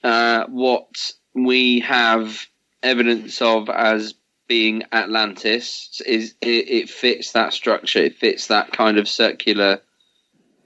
uh, 0.03 0.45
what 0.47 1.11
we 1.35 1.81
have 1.81 2.47
evidence 2.81 3.41
of 3.41 3.69
as 3.69 4.15
being 4.47 4.83
Atlantis, 4.91 6.01
is 6.05 6.35
it, 6.41 6.67
it 6.67 6.89
fits 6.89 7.33
that 7.33 7.53
structure. 7.53 7.99
It 7.99 8.17
fits 8.17 8.47
that 8.47 8.73
kind 8.73 8.97
of 8.97 9.07
circular 9.07 9.79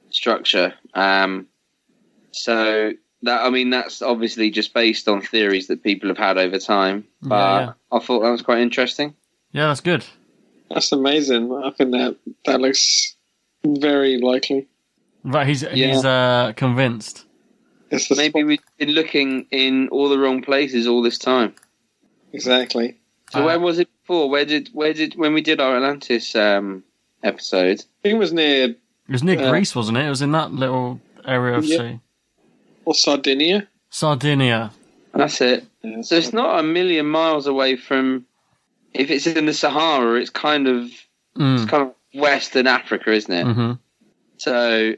structure. 0.10 0.74
Um, 0.94 1.48
so 2.36 2.92
that 3.24 3.42
I 3.42 3.50
mean 3.50 3.70
that's 3.72 4.02
obviously 4.02 4.52
just 4.52 4.74
based 4.74 5.08
on 5.08 5.22
theories 5.22 5.68
that 5.68 5.84
people 5.84 6.10
have 6.10 6.18
had 6.18 6.38
over 6.38 6.60
time. 6.60 7.06
But 7.22 7.36
Yeah, 7.36 7.60
yeah. 7.66 7.74
I 7.92 8.00
thought 8.00 8.22
that 8.22 8.30
was 8.32 8.42
quite 8.42 8.60
interesting. 8.60 9.16
Yeah, 9.52 9.68
that's 9.68 9.82
good. 9.82 10.06
That's 10.70 10.92
amazing. 10.92 11.52
I 11.54 11.70
think 11.72 11.92
that 11.92 12.18
that 12.46 12.60
looks 12.62 13.16
very 13.66 14.20
likely. 14.20 14.68
Right, 15.24 15.48
he's 15.48 15.62
he's 15.62 16.04
uh, 16.06 16.54
convinced. 16.56 17.26
It's 17.92 18.10
Maybe 18.12 18.30
spot- 18.32 18.46
we've 18.46 18.60
been 18.80 18.90
looking 18.92 19.46
in 19.52 19.88
all 19.90 20.10
the 20.10 20.18
wrong 20.20 20.42
places 20.42 20.88
all 20.88 21.02
this 21.02 21.18
time. 21.18 21.54
exactly. 22.34 22.98
So 23.32 23.42
Uh, 23.42 23.46
where 23.46 23.60
was 23.60 23.80
it 23.80 23.90
before? 24.02 24.30
Where 24.30 24.46
did 24.46 24.70
where 24.74 24.94
did 24.94 25.16
when 25.16 25.34
we 25.34 25.42
did 25.42 25.60
our 25.60 25.76
Atlantis 25.78 26.36
um, 26.36 26.84
episode? 27.24 27.80
I 27.82 28.02
think 28.04 28.16
it 28.16 28.20
was 28.20 28.34
near 28.34 28.66
It 28.70 29.12
was 29.12 29.24
near 29.24 29.40
Uh, 29.40 29.50
Greece, 29.52 29.76
wasn't 29.76 29.98
it? 29.98 30.06
It 30.06 30.10
was 30.10 30.22
in 30.22 30.32
that 30.34 30.52
little 30.52 31.00
area 31.26 31.58
of 31.58 31.66
Yeah. 31.66 31.78
sea. 31.78 32.00
Or 32.86 32.94
Sardinia. 32.94 33.68
Sardinia. 33.90 34.72
That's 35.14 35.40
it. 35.42 35.66
So 36.02 36.16
it's 36.16 36.34
not 36.34 36.60
a 36.60 36.64
million 36.64 37.06
miles 37.06 37.48
away 37.48 37.76
from. 37.76 38.26
If 38.94 39.12
it's 39.12 39.28
in 39.28 39.46
the 39.46 39.54
Sahara, 39.54 40.20
it's 40.20 40.30
kind 40.30 40.68
of 40.68 40.86
it's 40.86 41.64
Mm. 41.64 41.68
kind 41.70 41.84
of 41.84 41.94
Western 42.14 42.66
Africa, 42.68 43.12
isn't 43.12 43.34
it? 43.34 43.44
hmm 43.46 43.72
So 44.38 44.94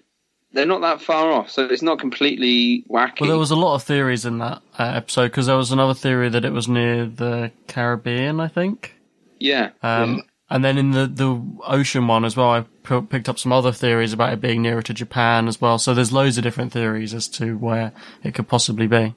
they're 0.54 0.66
not 0.66 0.82
that 0.82 1.02
far 1.02 1.32
off. 1.32 1.50
So 1.50 1.66
it's 1.66 1.82
not 1.82 2.00
completely 2.00 2.84
wacky. 2.90 3.22
Well, 3.22 3.30
there 3.30 3.38
was 3.40 3.52
a 3.52 3.56
lot 3.56 3.76
of 3.76 3.84
theories 3.84 4.26
in 4.26 4.38
that 4.40 4.62
uh, 4.78 4.84
episode 4.96 5.30
because 5.30 5.48
there 5.48 5.58
was 5.58 5.72
another 5.72 5.94
theory 5.96 6.30
that 6.30 6.46
it 6.46 6.54
was 6.54 6.68
near 6.68 7.06
the 7.06 7.52
Caribbean, 7.68 8.40
I 8.40 8.48
think. 8.48 8.96
yeah, 9.40 9.72
Um, 9.84 10.24
And 10.50 10.64
then 10.64 10.78
in 10.78 10.92
the, 10.92 11.08
the 11.08 11.42
ocean 11.66 12.08
one 12.08 12.24
as 12.24 12.38
well, 12.38 12.50
I 12.52 12.62
p- 12.84 13.02
picked 13.02 13.28
up 13.28 13.38
some 13.38 13.52
other 13.52 13.72
theories 13.74 14.14
about 14.14 14.32
it 14.32 14.40
being 14.42 14.62
nearer 14.62 14.82
to 14.82 14.94
Japan 14.94 15.48
as 15.50 15.60
well. 15.60 15.78
So 15.78 15.94
there's 15.94 16.14
loads 16.14 16.38
of 16.38 16.44
different 16.44 16.72
theories 16.72 17.14
as 17.14 17.28
to 17.30 17.58
where 17.58 17.92
it 18.24 18.34
could 18.34 18.48
possibly 18.48 18.88
be. 18.88 19.14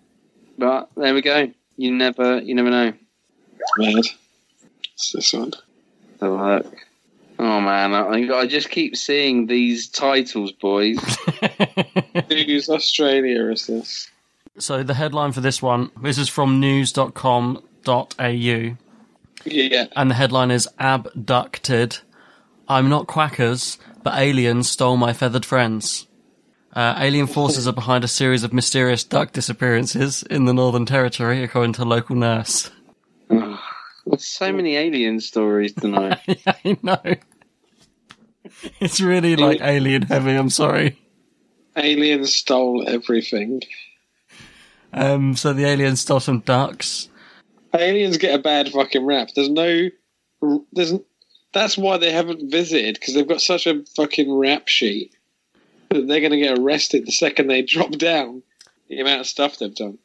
but 0.59 0.89
there 0.97 1.15
we 1.15 1.23
go. 1.23 1.51
You 1.77 1.93
never, 1.93 2.41
you 2.41 2.55
never 2.55 2.71
know. 2.71 2.93
It's 3.59 3.73
mad. 3.79 4.05
It's 4.95 5.13
this 5.13 5.33
one. 5.33 5.53
So 6.19 6.37
look. 6.37 6.77
Oh 7.39 7.61
man, 7.61 7.95
I, 7.95 8.35
I 8.37 8.47
just 8.47 8.69
keep 8.69 8.97
seeing 8.97 9.47
these 9.47 9.89
titles, 9.89 10.53
boys. 10.53 10.99
Whose 12.29 12.69
Australia 12.69 13.47
is 13.51 13.67
this? 13.67 14.11
so 14.59 14.83
the 14.83 14.93
headline 14.93 15.33
for 15.33 15.41
this 15.41 15.63
one, 15.63 15.91
this 16.03 16.19
is 16.19 16.29
from 16.29 16.61
news.com.au. 16.61 17.61
Yeah. 19.45 19.87
and 19.97 20.11
the 20.11 20.15
headline 20.15 20.51
is 20.51 20.69
Abducted. 20.79 21.99
I'm 22.69 22.89
not 22.89 23.07
quackers, 23.07 23.79
but 24.03 24.19
aliens 24.19 24.71
stole 24.71 24.97
my 24.97 25.13
feathered 25.13 25.45
friends. 25.45 26.07
Uh, 26.73 26.95
alien 26.99 27.27
forces 27.27 27.67
are 27.67 27.73
behind 27.73 28.05
a 28.05 28.09
series 28.09 28.45
of 28.45 28.53
mysterious 28.53 29.03
duck 29.03 29.33
disappearances 29.33 30.23
in 30.23 30.45
the 30.45 30.55
Northern 30.55 30.87
Territory, 30.87 31.43
according 31.43 31.73
to 31.75 31.83
a 31.83 31.85
local 31.85 32.15
nurse. 32.15 32.71
There's 33.29 34.25
so 34.25 34.53
many 34.53 34.77
alien 34.77 35.21
stories 35.21 35.73
tonight. 35.75 36.21
I 36.47 36.79
know. 36.83 37.17
It's 38.81 39.01
really 39.01 39.37
like 39.37 39.61
alien 39.61 40.03
heavy. 40.03 40.35
I'm 40.37 40.51
sorry. 40.51 40.99
Aliens 41.77 42.33
stole 42.35 42.89
everything. 42.89 43.63
Um, 44.93 45.37
so 45.37 45.53
the 45.53 45.65
aliens 45.65 46.01
stole 46.01 46.21
some 46.21 46.41
ducks. 46.41 47.09
Aliens 47.75 48.19
get 48.19 48.39
a 48.39 48.43
bad 48.43 48.71
fucking 48.71 49.05
rap. 49.05 49.29
There's 49.35 49.49
no. 49.49 49.89
There's. 50.73 50.95
That's 51.53 51.77
why 51.77 51.99
they 51.99 52.13
haven't 52.13 52.51
visited 52.51 52.95
because 52.95 53.15
they've 53.15 53.27
got 53.27 53.41
such 53.41 53.67
a 53.67 53.85
fucking 53.97 54.33
rap 54.33 54.69
sheet 54.69 55.13
that 55.91 56.07
they're 56.07 56.21
going 56.21 56.31
to 56.31 56.39
get 56.39 56.59
arrested 56.59 57.07
the 57.07 57.13
second 57.13 57.49
they 57.49 57.63
drop 57.67 57.91
down. 57.93 58.43
The 58.89 59.01
amount 59.01 59.21
of 59.21 59.27
stuff 59.27 59.59
they've 59.59 59.75
done. 59.75 59.99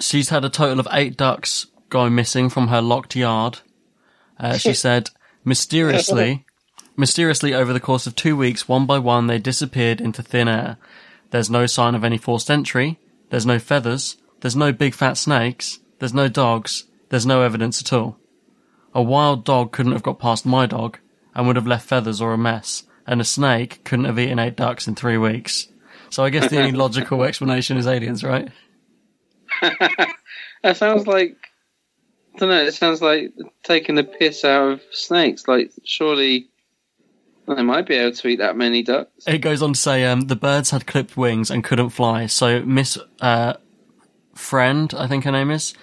She's 0.00 0.30
had 0.30 0.44
a 0.44 0.50
total 0.50 0.80
of 0.80 0.88
eight 0.92 1.16
ducks 1.16 1.66
going 1.90 2.14
missing 2.14 2.48
from 2.48 2.68
her 2.68 2.82
locked 2.82 3.14
yard. 3.14 3.60
Uh, 4.38 4.56
she 4.58 4.74
said, 4.84 5.10
mysteriously, 5.44 6.44
mysteriously 6.96 7.54
over 7.54 7.72
the 7.72 7.80
course 7.80 8.06
of 8.06 8.16
two 8.16 8.36
weeks, 8.36 8.68
one 8.68 8.84
by 8.84 8.98
one, 8.98 9.28
they 9.28 9.38
disappeared 9.38 10.00
into 10.00 10.22
thin 10.22 10.48
air. 10.48 10.76
There's 11.30 11.50
no 11.50 11.66
sign 11.66 11.94
of 11.94 12.04
any 12.04 12.18
forced 12.18 12.50
entry. 12.50 12.98
There's 13.30 13.46
no 13.46 13.58
feathers. 13.58 14.16
There's 14.40 14.56
no 14.56 14.72
big 14.72 14.94
fat 14.94 15.16
snakes. 15.16 15.78
There's 15.98 16.14
no 16.14 16.28
dogs. 16.28 16.84
There's 17.08 17.26
no 17.26 17.42
evidence 17.42 17.80
at 17.80 17.92
all. 17.92 18.18
A 18.94 19.02
wild 19.02 19.44
dog 19.44 19.72
couldn't 19.72 19.92
have 19.92 20.02
got 20.02 20.18
past 20.18 20.46
my 20.46 20.66
dog 20.66 20.98
and 21.34 21.46
would 21.46 21.56
have 21.56 21.66
left 21.66 21.88
feathers 21.88 22.20
or 22.20 22.32
a 22.32 22.38
mess. 22.38 22.84
And 23.06 23.20
a 23.20 23.24
snake 23.24 23.84
couldn't 23.84 24.06
have 24.06 24.18
eaten 24.18 24.38
eight 24.38 24.56
ducks 24.56 24.88
in 24.88 24.94
three 24.94 25.18
weeks. 25.18 25.68
So 26.10 26.24
I 26.24 26.30
guess 26.30 26.50
the 26.50 26.58
only 26.58 26.72
logical 26.78 27.22
explanation 27.22 27.76
is 27.76 27.86
aliens, 27.86 28.24
right? 28.24 28.48
that 30.62 30.76
sounds 30.76 31.06
like 31.06 31.36
I 32.34 32.38
don't 32.38 32.48
know. 32.50 32.64
It 32.64 32.74
sounds 32.74 33.00
like 33.00 33.32
taking 33.62 33.94
the 33.94 34.04
piss 34.04 34.44
out 34.44 34.72
of 34.72 34.82
snakes. 34.90 35.46
Like 35.46 35.72
surely 35.84 36.48
they 37.46 37.62
might 37.62 37.86
be 37.86 37.94
able 37.94 38.16
to 38.16 38.28
eat 38.28 38.38
that 38.38 38.56
many 38.56 38.82
ducks. 38.82 39.26
It 39.26 39.38
goes 39.38 39.62
on 39.62 39.74
to 39.74 39.80
say 39.80 40.04
um, 40.04 40.22
the 40.22 40.36
birds 40.36 40.70
had 40.70 40.86
clipped 40.86 41.16
wings 41.16 41.50
and 41.50 41.62
couldn't 41.62 41.90
fly. 41.90 42.26
So 42.26 42.62
Miss 42.64 42.98
uh, 43.20 43.54
Friend, 44.34 44.92
I 44.96 45.06
think 45.06 45.24
her 45.24 45.32
name 45.32 45.50
is, 45.50 45.74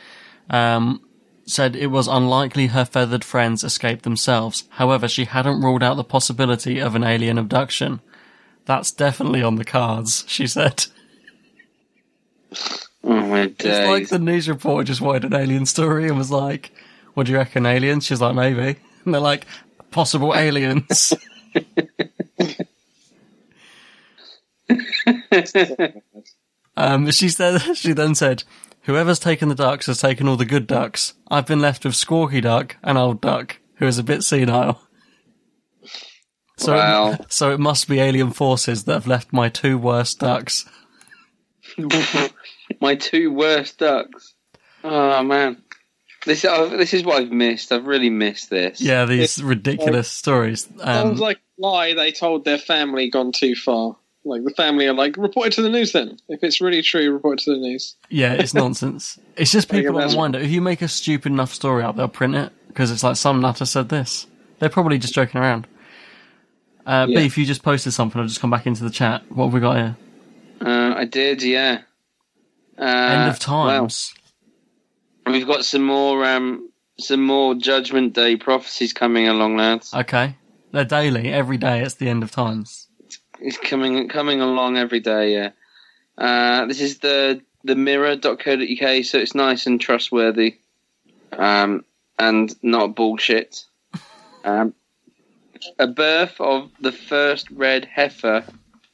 um, 0.50 1.01
said 1.45 1.75
it 1.75 1.88
was 1.88 2.07
unlikely 2.07 2.67
her 2.67 2.85
feathered 2.85 3.23
friends 3.23 3.63
escaped 3.63 4.03
themselves. 4.03 4.63
However, 4.71 5.07
she 5.07 5.25
hadn't 5.25 5.62
ruled 5.62 5.83
out 5.83 5.95
the 5.95 6.03
possibility 6.03 6.79
of 6.79 6.95
an 6.95 7.03
alien 7.03 7.38
abduction. 7.38 8.01
That's 8.65 8.91
definitely 8.91 9.43
on 9.43 9.55
the 9.55 9.65
cards, 9.65 10.23
she 10.27 10.47
said. 10.47 10.85
Oh 13.03 13.19
my 13.19 13.53
It's 13.59 13.89
like 13.89 14.09
the 14.09 14.19
news 14.19 14.47
reporter 14.47 14.85
just 14.85 15.01
wanted 15.01 15.25
an 15.25 15.33
alien 15.33 15.65
story 15.65 16.07
and 16.07 16.17
was 16.17 16.31
like, 16.31 16.71
"What 17.13 17.25
do 17.25 17.33
you 17.33 17.38
reckon, 17.38 17.65
aliens?" 17.65 18.05
She's 18.05 18.21
like, 18.21 18.35
"Maybe." 18.35 18.79
And 19.03 19.13
they're 19.13 19.19
like, 19.19 19.45
"Possible 19.91 20.33
aliens." 20.33 21.13
Um, 26.75 27.12
she 27.12 27.29
said, 27.29 27.62
she 27.75 27.93
then 27.93 28.15
said, 28.15 28.43
whoever's 28.84 29.20
taken 29.20 29.50
the 29.50 29.56
ducks 29.56 29.86
has 29.88 30.00
taken 30.00 30.28
all 30.28 30.36
the 30.38 30.46
good 30.46 30.68
ducks. 30.68 31.13
I've 31.30 31.46
been 31.48 31.62
left 31.62 31.84
with 31.86 31.94
Squawky 31.96 32.42
Duck, 32.42 32.78
an 32.84 32.98
old 32.98 33.22
duck, 33.22 33.58
who 33.75 33.88
is 33.88 33.98
a 33.98 34.04
bit 34.04 34.24
senile. 34.24 34.82
So, 36.58 36.74
Wow. 36.74 37.12
it, 37.13 37.25
so 37.34 37.52
it 37.54 37.60
must 37.60 37.88
be 37.88 38.00
alien 38.00 38.32
forces 38.32 38.84
that 38.86 38.94
have 38.94 39.08
left 39.08 39.34
my 39.34 39.50
two 39.50 39.78
worst 39.78 40.20
ducks. 40.20 40.66
my 42.82 42.96
two 42.96 43.32
worst 43.34 43.80
ducks. 43.80 44.34
Oh 44.84 45.24
man, 45.24 45.63
This 46.25 46.44
uh, 46.46 46.66
this 46.68 46.94
is 46.94 47.04
what 47.04 47.22
I've 47.22 47.32
missed. 47.32 47.72
I've 47.72 47.86
really 47.88 48.10
missed 48.10 48.50
this. 48.50 48.82
Yeah, 48.82 49.06
these 49.06 49.42
ridiculous 49.42 50.10
stories. 50.10 50.68
Um, 50.82 51.08
Sounds 51.08 51.20
like 51.20 51.38
a 51.38 51.62
lie 51.62 51.94
they 51.94 52.12
told 52.12 52.44
their 52.46 52.58
family 52.58 53.10
gone 53.10 53.32
too 53.32 53.56
far. 53.56 53.96
Like 54.25 54.44
the 54.44 54.51
family 54.51 54.88
are 54.88 54.94
like, 54.94 55.18
report 55.18 55.48
it 55.48 55.53
to 55.53 55.62
the 55.62 55.70
news 55.70 55.92
then. 55.92 56.18
If 56.30 56.44
it's 56.44 56.62
really 56.62 56.82
true, 56.82 57.12
report 57.12 57.42
it 57.42 57.44
to 57.46 57.51
the 57.51 57.60
news. 57.60 57.96
yeah, 58.10 58.34
it's 58.34 58.53
nonsense. 58.63 59.20
It's 59.36 59.51
just 59.51 59.70
people 59.70 59.96
on 59.98 60.03
imagine. 60.03 60.18
wonder 60.18 60.39
if 60.39 60.50
you 60.50 60.62
make 60.62 60.82
a 60.82 60.88
stupid 60.88 61.32
enough 61.32 61.53
story 61.53 61.84
up, 61.84 61.96
they'll 61.98 62.08
print 62.08 62.36
it 62.36 62.51
because 62.68 62.89
it's 62.92 63.03
like 63.03 63.15
some 63.18 63.42
nutter 63.42 63.65
said 63.65 63.89
this. 63.89 64.27
They're 64.60 64.70
probably 64.70 64.98
just 64.98 65.13
joking 65.13 65.42
around. 65.42 65.68
Uh, 66.86 67.06
Yeah. 67.10 67.20
Beef, 67.20 67.38
you 67.38 67.46
just 67.46 67.63
posted 67.63 67.94
something. 67.94 68.20
I'll 68.22 68.27
just 68.27 68.39
come 68.39 68.50
back 68.50 68.65
into 68.65 68.84
the 68.84 68.89
chat. 68.89 69.24
What 69.30 69.46
have 69.46 69.53
we 69.53 69.60
got 69.60 69.75
here? 69.75 69.98
Uh, 70.62 70.94
I 70.98 71.06
did. 71.06 71.44
Yeah. 71.44 71.82
Uh, 72.80 72.84
End 72.84 73.30
of 73.30 73.39
times. 73.39 74.13
Well, 75.25 75.34
we've 75.36 75.48
got 75.48 75.65
some 75.65 75.84
more 75.84 76.25
um, 76.25 76.70
some 77.00 77.22
more 77.25 77.56
Judgment 77.56 78.13
Day 78.13 78.36
prophecies 78.38 78.94
coming 78.94 79.27
along, 79.27 79.58
lads. 79.58 79.94
Okay, 79.94 80.38
they're 80.72 80.86
daily. 80.86 81.30
Every 81.32 81.58
day, 81.58 81.82
it's 81.82 81.96
the 81.96 82.08
end 82.10 82.24
of 82.24 82.32
times. 82.32 82.83
It's 83.43 83.57
coming 83.57 84.07
coming 84.07 84.41
along 84.41 84.77
every 84.77 85.00
day. 85.00 85.33
Yeah. 85.33 85.50
Uh, 86.17 86.65
this 86.65 86.81
is 86.81 87.00
the 87.00 87.41
the 87.63 87.75
mirror.co.uk, 87.75 89.05
so 89.05 89.17
it's 89.17 89.35
nice 89.35 89.67
and 89.67 89.79
trustworthy, 89.79 90.57
um, 91.31 91.85
and 92.19 92.53
not 92.62 92.95
bullshit. 92.95 93.65
Um, 94.43 94.73
a 95.79 95.88
birth 95.88 96.39
of 96.39 96.71
the 96.81 96.91
first 96.91 97.50
red 97.51 97.85
heifer 97.85 98.43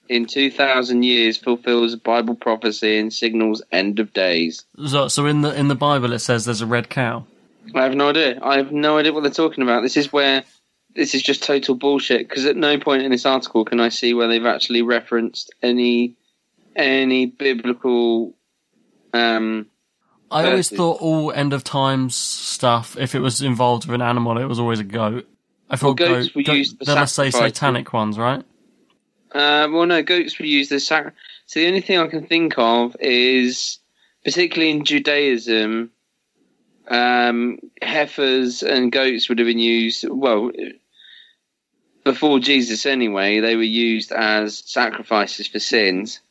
in 0.07 0.25
2,000 0.25 1.03
years 1.03 1.37
fulfills 1.37 1.95
Bible 1.95 2.35
prophecy 2.35 2.97
and 2.97 3.13
signals 3.13 3.61
end 3.71 3.99
of 3.99 4.13
days. 4.13 4.65
So, 4.87 5.07
so 5.07 5.25
in 5.25 5.41
the 5.41 5.57
in 5.57 5.67
the 5.67 5.75
Bible, 5.75 6.13
it 6.13 6.19
says 6.19 6.45
there's 6.45 6.61
a 6.61 6.67
red 6.67 6.89
cow. 6.89 7.25
I 7.75 7.83
have 7.83 7.95
no 7.95 8.09
idea. 8.09 8.39
I 8.41 8.57
have 8.57 8.71
no 8.71 8.97
idea 8.97 9.13
what 9.13 9.21
they're 9.21 9.31
talking 9.31 9.63
about. 9.63 9.81
This 9.81 9.97
is 9.97 10.11
where 10.11 10.43
this 10.95 11.13
is 11.15 11.21
just 11.21 11.43
total 11.43 11.75
bullshit. 11.75 12.27
Because 12.27 12.45
at 12.45 12.55
no 12.55 12.77
point 12.79 13.03
in 13.03 13.11
this 13.11 13.25
article 13.25 13.65
can 13.65 13.79
I 13.79 13.89
see 13.89 14.13
where 14.13 14.27
they've 14.27 14.45
actually 14.45 14.81
referenced 14.81 15.53
any 15.61 16.15
any 16.75 17.25
biblical. 17.25 18.35
Um, 19.13 19.67
I 20.31 20.45
always 20.45 20.69
Verses. 20.69 20.77
thought 20.77 21.01
all 21.01 21.31
end 21.31 21.53
of 21.53 21.63
times 21.63 22.15
stuff, 22.15 22.95
if 22.97 23.15
it 23.15 23.19
was 23.19 23.41
involved 23.41 23.87
with 23.87 23.95
an 23.95 24.01
animal, 24.01 24.37
it 24.37 24.45
was 24.45 24.59
always 24.59 24.79
a 24.79 24.83
goat. 24.83 25.27
I 25.69 25.73
Well, 25.73 25.77
thought 25.77 25.97
goats 25.97 26.27
goat, 26.27 26.35
were 26.35 26.43
goat- 26.43 26.57
used 26.57 26.85
then 26.85 26.97
I 26.97 27.05
say 27.05 27.31
satanic 27.31 27.91
ones, 27.93 28.17
right? 28.17 28.43
uh, 29.31 29.67
well, 29.71 29.85
no, 29.85 30.01
goats 30.03 30.37
were 30.39 30.45
used 30.45 30.71
as. 30.71 30.85
So 30.87 31.11
the 31.59 31.67
only 31.67 31.81
thing 31.81 31.99
I 31.99 32.07
can 32.07 32.25
think 32.27 32.53
of 32.57 32.95
is, 32.99 33.79
particularly 34.23 34.71
in 34.71 34.85
Judaism, 34.85 35.91
um, 36.89 37.59
heifers 37.81 38.63
and 38.63 38.91
goats 38.91 39.29
would 39.29 39.39
have 39.39 39.45
been 39.45 39.59
used. 39.59 40.05
Well, 40.09 40.51
before 42.03 42.39
Jesus, 42.39 42.85
anyway, 42.85 43.39
they 43.39 43.55
were 43.55 43.61
used 43.61 44.11
as 44.11 44.63
sacrifices 44.65 45.47
for 45.47 45.59
sins. 45.59 46.21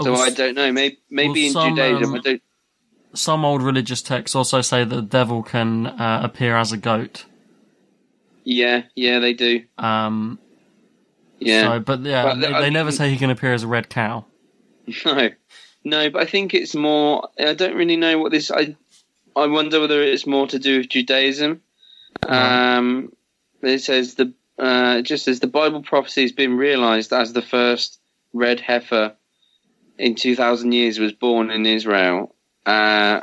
So 0.00 0.14
Oh, 0.14 0.20
I 0.20 0.30
don't 0.30 0.54
know. 0.54 0.72
Maybe 0.72 0.98
maybe 1.10 1.28
well, 1.28 1.46
in 1.46 1.52
some, 1.52 1.76
Judaism, 1.76 2.10
um, 2.10 2.14
I 2.14 2.18
don't. 2.18 2.42
Some 3.14 3.44
old 3.44 3.62
religious 3.62 4.02
texts 4.02 4.34
also 4.34 4.60
say 4.60 4.82
that 4.82 4.94
the 4.94 5.02
devil 5.02 5.42
can 5.42 5.86
uh, 5.86 6.20
appear 6.24 6.56
as 6.56 6.72
a 6.72 6.76
goat. 6.76 7.26
Yeah, 8.42 8.82
yeah, 8.96 9.20
they 9.20 9.34
do. 9.34 9.64
Um, 9.78 10.38
Yeah, 11.38 11.74
So, 11.74 11.80
but 11.80 12.00
yeah, 12.00 12.22
But, 12.24 12.40
they, 12.40 12.52
I 12.52 12.70
never 12.70 12.90
say 12.90 13.10
he 13.10 13.16
can 13.16 13.30
appear 13.30 13.52
as 13.52 13.62
a 13.62 13.68
red 13.68 13.88
cow. 13.88 14.24
no, 15.04 15.30
no. 15.84 16.10
But 16.10 16.22
I 16.22 16.26
think 16.26 16.54
it's 16.54 16.74
more. 16.74 17.28
I 17.38 17.54
don't 17.54 17.76
really 17.76 17.96
know 17.96 18.18
what 18.18 18.32
this. 18.32 18.50
I 18.50 18.76
I 19.36 19.46
wonder 19.46 19.80
whether 19.80 20.02
it's 20.02 20.26
more 20.26 20.46
to 20.48 20.58
do 20.58 20.78
with 20.78 20.88
Judaism. 20.88 21.60
Um, 22.22 23.12
it 23.62 23.78
says 23.80 24.14
the 24.14 24.32
uh, 24.58 25.02
just 25.02 25.24
says 25.24 25.40
the 25.40 25.46
Bible 25.46 25.82
prophecy 25.82 26.22
has 26.22 26.32
been 26.32 26.56
realized 26.56 27.12
as 27.12 27.32
the 27.32 27.42
first 27.42 27.98
red 28.32 28.60
heifer 28.60 29.14
in 29.98 30.14
two 30.14 30.36
thousand 30.36 30.72
years 30.72 30.98
was 30.98 31.12
born 31.12 31.50
in 31.50 31.66
Israel. 31.66 32.34
Uh, 32.64 33.20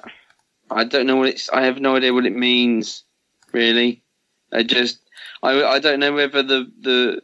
I 0.69 0.83
don't 0.83 1.07
know 1.07 1.17
what 1.17 1.29
it's. 1.29 1.49
I 1.49 1.63
have 1.63 1.79
no 1.79 1.95
idea 1.95 2.13
what 2.13 2.25
it 2.25 2.35
means. 2.35 3.03
Really, 3.51 4.03
I 4.51 4.63
just. 4.63 4.99
I, 5.43 5.63
I 5.63 5.79
don't 5.79 5.99
know 5.99 6.13
whether 6.13 6.43
the, 6.43 6.71
the 6.81 7.21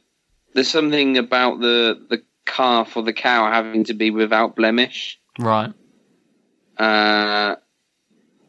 there's 0.53 0.70
something 0.70 1.17
about 1.17 1.60
the 1.60 2.06
the 2.10 2.23
calf 2.45 2.97
or 2.97 3.04
the 3.04 3.13
cow 3.13 3.52
having 3.52 3.84
to 3.86 3.93
be 3.93 4.10
without 4.10 4.56
blemish. 4.56 5.19
Right. 5.38 5.71
Uh, 6.78 7.56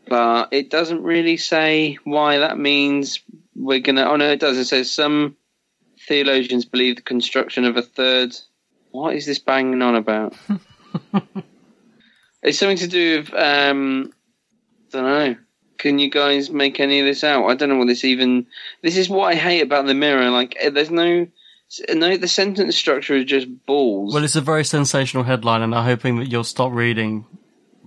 but 0.09 0.49
it 0.53 0.71
doesn't 0.71 1.03
really 1.03 1.37
say 1.37 1.99
why 2.05 2.39
that 2.39 2.59
means 2.59 3.21
we're 3.55 3.81
gonna. 3.81 4.05
Oh 4.05 4.17
no, 4.17 4.31
it 4.31 4.41
does. 4.41 4.57
It 4.57 4.67
says 4.67 4.91
some 4.91 5.37
theologians 6.07 6.65
believe 6.65 6.97
the 6.97 7.03
construction 7.03 7.65
of 7.65 7.77
a 7.77 7.83
third. 7.83 8.37
What 8.91 9.15
is 9.15 9.27
this 9.27 9.39
banging 9.39 9.83
on 9.83 9.95
about? 9.95 10.35
it's 12.43 12.59
something 12.59 12.79
to 12.79 12.89
do 12.89 13.19
with. 13.19 13.35
Um, 13.35 14.13
don't 14.91 15.05
know. 15.05 15.37
Can 15.77 15.99
you 15.99 16.11
guys 16.11 16.51
make 16.51 16.81
any 16.81 16.99
of 17.01 17.07
this 17.07 17.23
out? 17.23 17.47
I 17.47 17.55
don't 17.55 17.69
know 17.69 17.77
what 17.77 17.87
this 17.87 18.05
even. 18.05 18.47
This 18.83 18.97
is 18.97 19.09
what 19.09 19.33
I 19.33 19.35
hate 19.37 19.61
about 19.61 19.87
the 19.87 19.95
mirror. 19.95 20.31
Like, 20.31 20.57
eh, 20.59 20.71
there's 20.71 20.91
no. 20.91 21.27
No, 21.93 22.17
the 22.17 22.29
sentence 22.29 22.77
structure 22.77 23.15
is 23.15 23.27
just 23.27 23.47
balls. 23.67 24.15
Well, 24.15 24.25
it's 24.25 24.37
a 24.37 24.41
very 24.41 24.65
sensational 24.65 25.25
headline, 25.25 25.61
and 25.61 25.75
I'm 25.75 25.85
hoping 25.85 26.19
that 26.19 26.33
you'll 26.33 26.43
stop 26.43 26.73
reading 26.73 27.27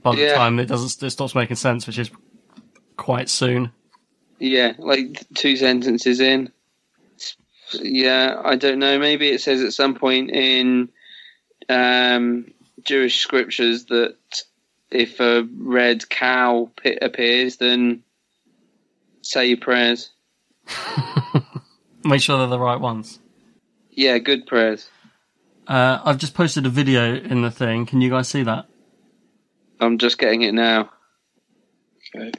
by 0.04 0.16
the 0.16 0.22
Yeah. 0.22 0.36
time 0.36 0.60
it 0.60 0.68
doesn't 0.68 1.04
it 1.06 1.12
stops 1.12 1.36
making 1.36 1.56
sense, 1.58 1.88
which 1.88 1.98
is 2.00 2.12
quite 2.98 3.30
soon. 3.30 3.72
Yeah, 4.40 4.74
like 4.78 5.24
two 5.36 5.56
sentences 5.56 6.20
in. 6.20 6.52
Yeah, 7.74 8.42
I 8.44 8.56
don't 8.56 8.80
know. 8.80 9.00
Maybe 9.00 9.30
it 9.30 9.42
says 9.42 9.62
at 9.64 9.74
some 9.74 9.96
point 9.96 10.32
in 10.32 10.90
um, 11.70 12.52
Jewish 12.84 13.20
scriptures 13.20 13.86
that 13.86 14.16
if 14.90 15.20
a 15.20 15.48
red 15.58 16.10
cow 16.10 16.70
appears, 17.02 17.58
then 17.58 18.04
say 19.22 19.48
your 19.48 19.58
prayers. 19.58 20.10
Make 22.04 22.22
sure 22.22 22.40
they're 22.40 22.48
the 22.48 22.60
right 22.60 22.80
ones. 22.80 23.20
Yeah, 23.92 24.18
good 24.18 24.48
prayers. 24.48 24.90
Uh, 25.68 26.00
I've 26.04 26.18
just 26.18 26.34
posted 26.34 26.66
a 26.66 26.70
video 26.70 27.16
in 27.16 27.42
the 27.42 27.52
thing. 27.52 27.86
Can 27.86 28.02
you 28.02 28.10
guys 28.10 28.28
see 28.28 28.44
that? 28.44 28.66
I'm 29.82 29.98
just 29.98 30.18
getting 30.18 30.44
it 30.44 30.54
now. 30.54 30.90
Okay. 32.16 32.32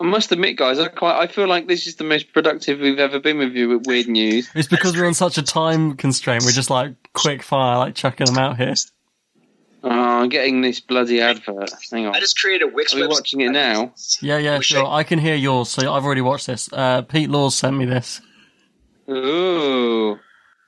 I 0.00 0.04
must 0.04 0.32
admit, 0.32 0.56
guys, 0.56 0.78
I 0.78 0.88
quite 0.88 1.20
I 1.20 1.26
feel 1.26 1.46
like 1.46 1.68
this 1.68 1.86
is 1.86 1.96
the 1.96 2.04
most 2.04 2.32
productive 2.32 2.80
we've 2.80 2.98
ever 2.98 3.20
been 3.20 3.36
with 3.38 3.52
you 3.52 3.68
with 3.68 3.86
weird 3.86 4.08
news. 4.08 4.48
It's 4.54 4.66
because 4.68 4.96
we're 4.96 5.06
on 5.06 5.12
such 5.14 5.36
a 5.36 5.42
time 5.42 5.94
constraint. 5.96 6.42
We're 6.44 6.52
just 6.52 6.70
like 6.70 6.94
quick 7.12 7.42
fire, 7.42 7.76
like 7.78 7.94
chucking 7.94 8.26
them 8.26 8.38
out 8.38 8.56
here. 8.56 8.74
Oh, 9.82 9.90
I'm 9.90 10.28
getting 10.30 10.60
this 10.62 10.80
bloody 10.80 11.20
advert. 11.20 11.70
Hang 11.90 12.06
on. 12.06 12.14
I 12.14 12.20
just 12.20 12.38
created 12.38 12.68
a 12.70 12.74
Wix 12.74 12.94
Are 12.94 13.00
we 13.00 13.06
watching 13.06 13.40
it 13.42 13.50
now? 13.50 13.92
Yeah, 14.20 14.38
yeah, 14.38 14.60
sure. 14.60 14.84
I- 14.86 14.98
I 14.98 15.04
can 15.04 15.18
hear 15.18 15.34
yours, 15.34 15.68
so 15.70 15.90
I've 15.92 16.04
already 16.04 16.20
watched 16.22 16.46
this. 16.46 16.68
Uh, 16.72 17.02
Pete 17.02 17.30
Laws 17.30 17.54
sent 17.56 17.76
me 17.76 17.84
this. 17.86 18.20
Ooh. 19.08 20.18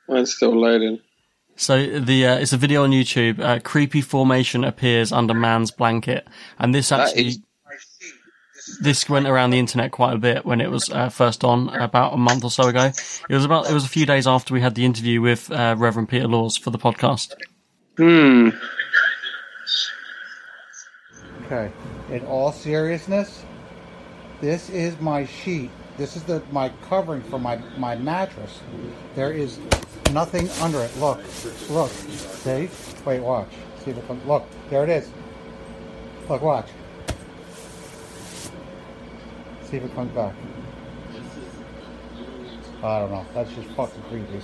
Mine's 0.08 0.34
still 0.34 0.58
loading. 0.58 0.98
So 1.56 2.00
the 2.00 2.26
uh, 2.26 2.36
it's 2.38 2.52
a 2.52 2.56
video 2.56 2.82
on 2.84 2.90
YouTube. 2.90 3.38
Uh, 3.38 3.60
creepy 3.60 4.00
formation 4.00 4.64
appears 4.64 5.12
under 5.12 5.34
man's 5.34 5.70
blanket, 5.70 6.26
and 6.58 6.74
this 6.74 6.90
actually 6.92 7.26
is- 7.28 7.38
this 8.80 9.08
went 9.08 9.26
around 9.26 9.50
the 9.50 9.58
internet 9.58 9.90
quite 9.90 10.14
a 10.14 10.18
bit 10.18 10.46
when 10.46 10.60
it 10.60 10.70
was 10.70 10.88
uh, 10.88 11.08
first 11.08 11.42
on 11.42 11.68
about 11.70 12.14
a 12.14 12.16
month 12.16 12.44
or 12.44 12.50
so 12.50 12.68
ago. 12.68 12.92
It 13.28 13.34
was 13.34 13.44
about 13.44 13.68
it 13.68 13.72
was 13.74 13.84
a 13.84 13.88
few 13.88 14.06
days 14.06 14.26
after 14.26 14.54
we 14.54 14.60
had 14.60 14.76
the 14.76 14.84
interview 14.84 15.20
with 15.20 15.50
uh, 15.50 15.74
Reverend 15.76 16.08
Peter 16.08 16.28
Laws 16.28 16.56
for 16.56 16.70
the 16.70 16.78
podcast. 16.78 17.32
Hmm. 17.96 18.50
Okay. 21.46 21.72
In 22.10 22.24
all 22.26 22.52
seriousness, 22.52 23.44
this 24.40 24.70
is 24.70 24.98
my 25.00 25.26
sheet. 25.26 25.70
This 25.98 26.16
is 26.16 26.22
the 26.24 26.42
my 26.50 26.70
covering 26.88 27.22
for 27.22 27.38
my 27.38 27.56
my 27.76 27.96
mattress. 27.96 28.60
There 29.14 29.32
is 29.32 29.58
nothing 30.12 30.48
under 30.60 30.80
it. 30.80 30.96
Look, 30.98 31.18
look. 31.70 31.90
See? 31.90 32.68
Wait, 33.04 33.20
watch. 33.20 33.48
See 33.84 33.90
if 33.90 33.98
it 33.98 34.06
comes. 34.06 34.24
Look, 34.26 34.46
there 34.70 34.84
it 34.84 34.90
is. 34.90 35.10
Look, 36.28 36.42
watch. 36.42 36.68
See 39.64 39.76
if 39.76 39.84
it 39.84 39.94
comes 39.94 40.12
back. 40.14 40.34
I 42.82 42.98
don't 43.00 43.10
know. 43.10 43.26
That's 43.34 43.52
just 43.52 43.68
fucking 43.70 44.02
creepy. 44.08 44.40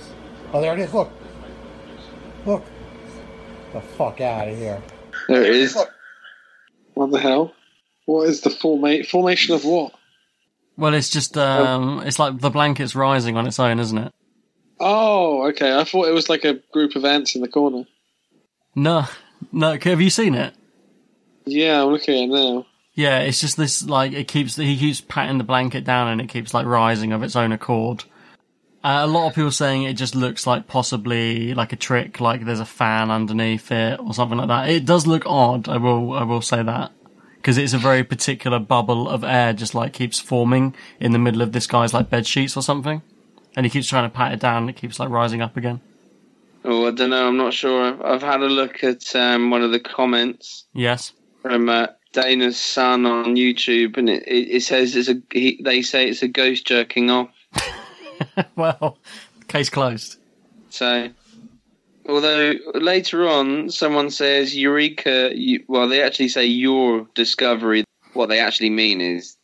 Oh, 0.53 0.61
there 0.61 0.73
it 0.73 0.79
is. 0.79 0.93
Look. 0.93 1.11
Look. 2.45 2.63
The 3.73 3.81
fuck 3.81 4.21
out 4.21 4.47
of 4.47 4.57
here. 4.57 4.81
There 5.27 5.43
it 5.43 5.55
is. 5.55 5.77
What 6.93 7.11
the 7.11 7.19
hell? 7.19 7.53
What 8.05 8.27
is 8.29 8.41
the 8.41 8.49
forma- 8.49 9.03
formation 9.03 9.53
of 9.55 9.65
what? 9.65 9.93
Well, 10.79 10.93
it's 10.93 11.09
just 11.09 11.37
um, 11.37 12.01
it's 12.05 12.19
like 12.19 12.39
the 12.39 12.49
blanket's 12.49 12.95
rising 12.95 13.35
on 13.35 13.45
its 13.45 13.59
own, 13.59 13.79
isn't 13.79 13.97
it? 13.97 14.13
Oh, 14.79 15.47
okay. 15.49 15.77
I 15.77 15.83
thought 15.83 16.07
it 16.07 16.13
was 16.13 16.29
like 16.29 16.45
a 16.45 16.53
group 16.71 16.95
of 16.95 17.03
ants 17.03 17.35
in 17.35 17.41
the 17.41 17.49
corner. 17.49 17.83
No, 18.75 19.05
no. 19.51 19.77
Have 19.77 19.99
you 19.99 20.09
seen 20.09 20.35
it? 20.35 20.53
Yeah, 21.45 21.83
I'm 21.83 21.89
looking 21.89 22.15
at 22.15 22.29
it 22.29 22.33
now. 22.33 22.65
Yeah, 22.93 23.19
it's 23.19 23.41
just 23.41 23.57
this 23.57 23.85
like 23.85 24.13
it 24.13 24.29
keeps 24.29 24.55
he 24.55 24.77
keeps 24.77 25.01
patting 25.01 25.37
the 25.37 25.43
blanket 25.43 25.83
down 25.83 26.07
and 26.07 26.21
it 26.21 26.29
keeps 26.29 26.53
like 26.53 26.65
rising 26.65 27.11
of 27.11 27.23
its 27.23 27.35
own 27.35 27.51
accord. 27.51 28.05
Uh, 28.81 29.01
a 29.01 29.07
lot 29.07 29.27
of 29.27 29.35
people 29.35 29.51
saying 29.51 29.83
it 29.83 29.93
just 29.93 30.15
looks 30.15 30.47
like 30.47 30.67
possibly 30.67 31.53
like 31.53 31.73
a 31.73 31.75
trick, 31.75 32.21
like 32.21 32.45
there's 32.45 32.61
a 32.61 32.65
fan 32.65 33.11
underneath 33.11 33.69
it 33.73 33.99
or 33.99 34.13
something 34.13 34.37
like 34.37 34.47
that. 34.47 34.69
It 34.69 34.85
does 34.85 35.05
look 35.05 35.23
odd. 35.25 35.67
I 35.67 35.75
will 35.75 36.13
I 36.13 36.23
will 36.23 36.41
say 36.41 36.63
that 36.63 36.93
because 37.41 37.57
it's 37.57 37.73
a 37.73 37.77
very 37.77 38.03
particular 38.03 38.59
bubble 38.59 39.09
of 39.09 39.23
air 39.23 39.53
just 39.53 39.73
like 39.73 39.93
keeps 39.93 40.19
forming 40.19 40.75
in 40.99 41.11
the 41.11 41.19
middle 41.19 41.41
of 41.41 41.51
this 41.53 41.67
guy's 41.67 41.93
like 41.93 42.09
bed 42.09 42.27
sheets 42.27 42.55
or 42.57 42.61
something, 42.61 43.01
and 43.55 43.65
he 43.65 43.69
keeps 43.69 43.87
trying 43.87 44.09
to 44.09 44.15
pat 44.15 44.33
it 44.33 44.39
down. 44.39 44.63
and 44.63 44.69
It 44.69 44.75
keeps 44.75 44.99
like 44.99 45.09
rising 45.09 45.41
up 45.41 45.55
again. 45.57 45.81
Oh, 46.65 46.87
I 46.87 46.91
don't 46.91 47.09
know. 47.11 47.27
I'm 47.27 47.37
not 47.37 47.53
sure. 47.53 47.83
I've, 47.85 48.01
I've 48.01 48.21
had 48.21 48.41
a 48.41 48.47
look 48.47 48.83
at 48.83 49.15
um, 49.15 49.49
one 49.49 49.61
of 49.63 49.71
the 49.71 49.79
comments 49.79 50.65
Yes. 50.73 51.13
from 51.41 51.69
uh, 51.69 51.87
Dana's 52.11 52.59
son 52.59 53.05
on 53.05 53.35
YouTube, 53.35 53.95
and 53.97 54.09
it, 54.09 54.23
it, 54.27 54.55
it 54.57 54.63
says 54.63 54.95
it's 54.95 55.07
a. 55.07 55.21
He, 55.31 55.61
they 55.63 55.81
say 55.81 56.09
it's 56.09 56.21
a 56.21 56.27
ghost 56.27 56.67
jerking 56.67 57.09
off. 57.09 57.29
well, 58.55 58.97
case 59.47 59.69
closed. 59.69 60.17
So, 60.69 61.09
although 62.09 62.53
later 62.73 63.27
on 63.27 63.69
someone 63.69 64.09
says 64.09 64.55
Eureka, 64.55 65.31
you, 65.35 65.63
well, 65.67 65.87
they 65.87 66.01
actually 66.01 66.29
say 66.29 66.45
your 66.45 67.07
discovery. 67.13 67.83
What 68.13 68.27
they 68.29 68.39
actually 68.39 68.71
mean 68.71 69.01
is, 69.01 69.37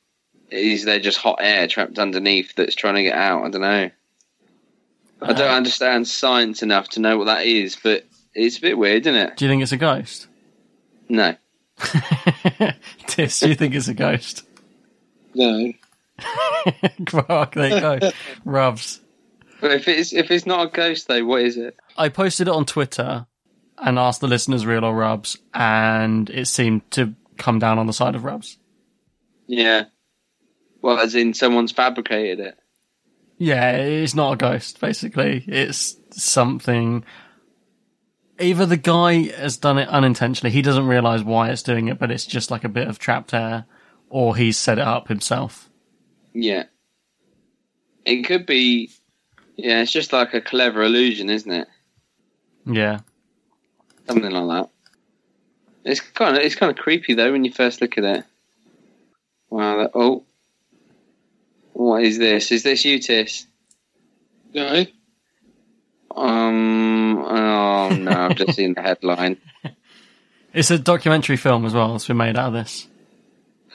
is 0.50 0.86
there 0.86 1.00
just 1.00 1.18
hot 1.18 1.38
air 1.40 1.68
trapped 1.68 2.00
underneath 2.00 2.56
that's 2.56 2.76
trying 2.76 2.96
to 2.96 3.04
get 3.04 3.18
out? 3.18 3.46
I 3.46 3.50
don't 3.50 3.62
know. 3.62 3.90
I 5.22 5.28
don't 5.28 5.42
uh-huh. 5.42 5.56
understand 5.56 6.08
science 6.08 6.62
enough 6.62 6.90
to 6.90 7.00
know 7.00 7.18
what 7.18 7.26
that 7.26 7.46
is, 7.46 7.78
but 7.82 8.06
it's 8.34 8.58
a 8.58 8.62
bit 8.62 8.78
weird, 8.78 9.08
isn't 9.08 9.16
it? 9.16 9.38
Do 9.38 9.46
you 9.46 9.52
think 9.52 9.64
it's 9.64 9.72
a 9.72 9.78
ghost? 9.78 10.28
No. 11.08 11.36
Tis, 13.08 13.40
do 13.40 13.50
you 13.50 13.56
think 13.56 13.76
it's 13.76 13.88
a 13.88 13.94
ghost? 13.94 14.46
No. 15.34 15.72
Fuck, 17.10 17.56
there 17.56 17.70
you 17.70 17.80
go. 17.80 18.12
Rubs. 18.46 19.02
But 19.62 19.72
if 19.72 19.88
it's 19.88 20.14
if 20.14 20.32
it's 20.32 20.46
not 20.46 20.68
a 20.68 20.70
ghost 20.70 21.08
though, 21.08 21.26
what 21.26 21.42
is 21.42 21.58
it? 21.58 21.76
I 21.98 22.10
posted 22.10 22.48
it 22.48 22.54
on 22.54 22.66
Twitter 22.66 23.26
and 23.78 24.00
asked 24.00 24.22
the 24.22 24.28
listeners 24.28 24.66
real 24.66 24.86
or 24.86 24.96
rubs, 24.96 25.38
and 25.54 26.30
it 26.30 26.48
seemed 26.48 26.90
to 26.92 27.14
come 27.38 27.60
down 27.60 27.80
on 27.80 27.88
the 27.88 27.94
side 27.94 28.16
of 28.16 28.24
rubs. 28.24 28.58
Yeah. 29.48 29.86
Well, 30.82 31.00
as 31.00 31.16
in 31.16 31.34
someone's 31.34 31.72
fabricated 31.72 32.40
it. 32.40 32.58
Yeah, 33.38 33.72
it's 33.72 34.16
not 34.16 34.34
a 34.34 34.38
ghost, 34.38 34.80
basically. 34.80 35.44
It's 35.48 35.98
something. 36.12 37.04
Either 38.40 38.66
the 38.66 38.78
guy 38.78 39.32
has 39.34 39.58
done 39.58 39.78
it 39.78 39.88
unintentionally, 39.90 40.52
he 40.52 40.62
doesn't 40.62 40.88
realise 40.88 41.22
why 41.22 41.50
it's 41.50 41.64
doing 41.64 41.88
it, 41.88 41.98
but 42.00 42.12
it's 42.12 42.26
just 42.26 42.52
like 42.52 42.64
a 42.64 42.70
bit 42.70 42.88
of 42.88 43.00
trapped 43.00 43.34
air, 43.34 43.66
or 44.10 44.36
he's 44.36 44.58
set 44.58 44.78
it 44.78 44.88
up 44.88 45.08
himself. 45.08 45.70
Yeah. 46.34 46.64
It 48.06 48.24
could 48.24 48.46
be. 48.46 48.92
Yeah, 49.58 49.82
it's 49.82 49.92
just 49.92 50.14
like 50.14 50.34
a 50.34 50.42
clever 50.42 50.84
illusion, 50.84 51.30
isn't 51.30 51.52
it? 51.52 51.68
Yeah. 52.66 53.00
Something 54.08 54.32
like 54.32 54.48
that. 54.48 54.70
It's 55.86 56.02
kind 56.02 56.36
of 56.36 56.44
it's 56.44 56.56
kind 56.56 56.72
of 56.72 56.78
creepy 56.78 57.14
though 57.14 57.32
when 57.32 57.46
you 57.46 57.52
first 57.52 57.82
look 57.82 57.98
at 57.98 58.04
it. 58.04 58.26
Wow. 59.50 59.78
That, 59.78 59.92
oh. 59.94 60.24
What 61.74 62.04
is 62.04 62.18
this? 62.18 62.52
Is 62.52 62.64
this 62.64 62.86
you, 62.86 63.00
Utis? 63.00 63.46
No. 64.54 64.86
Um. 66.16 67.18
Oh 67.18 67.90
no! 67.90 68.12
I've 68.12 68.36
just 68.38 68.54
seen 68.54 68.74
the 68.74 68.82
headline. 68.82 69.38
It's 70.54 70.72
a 70.72 70.80
documentary 70.80 71.36
film 71.36 71.66
as 71.66 71.74
well 71.74 71.92
that's 71.92 72.08
been 72.08 72.16
made 72.16 72.38
out 72.38 72.48
of 72.48 72.54
this. 72.54 72.88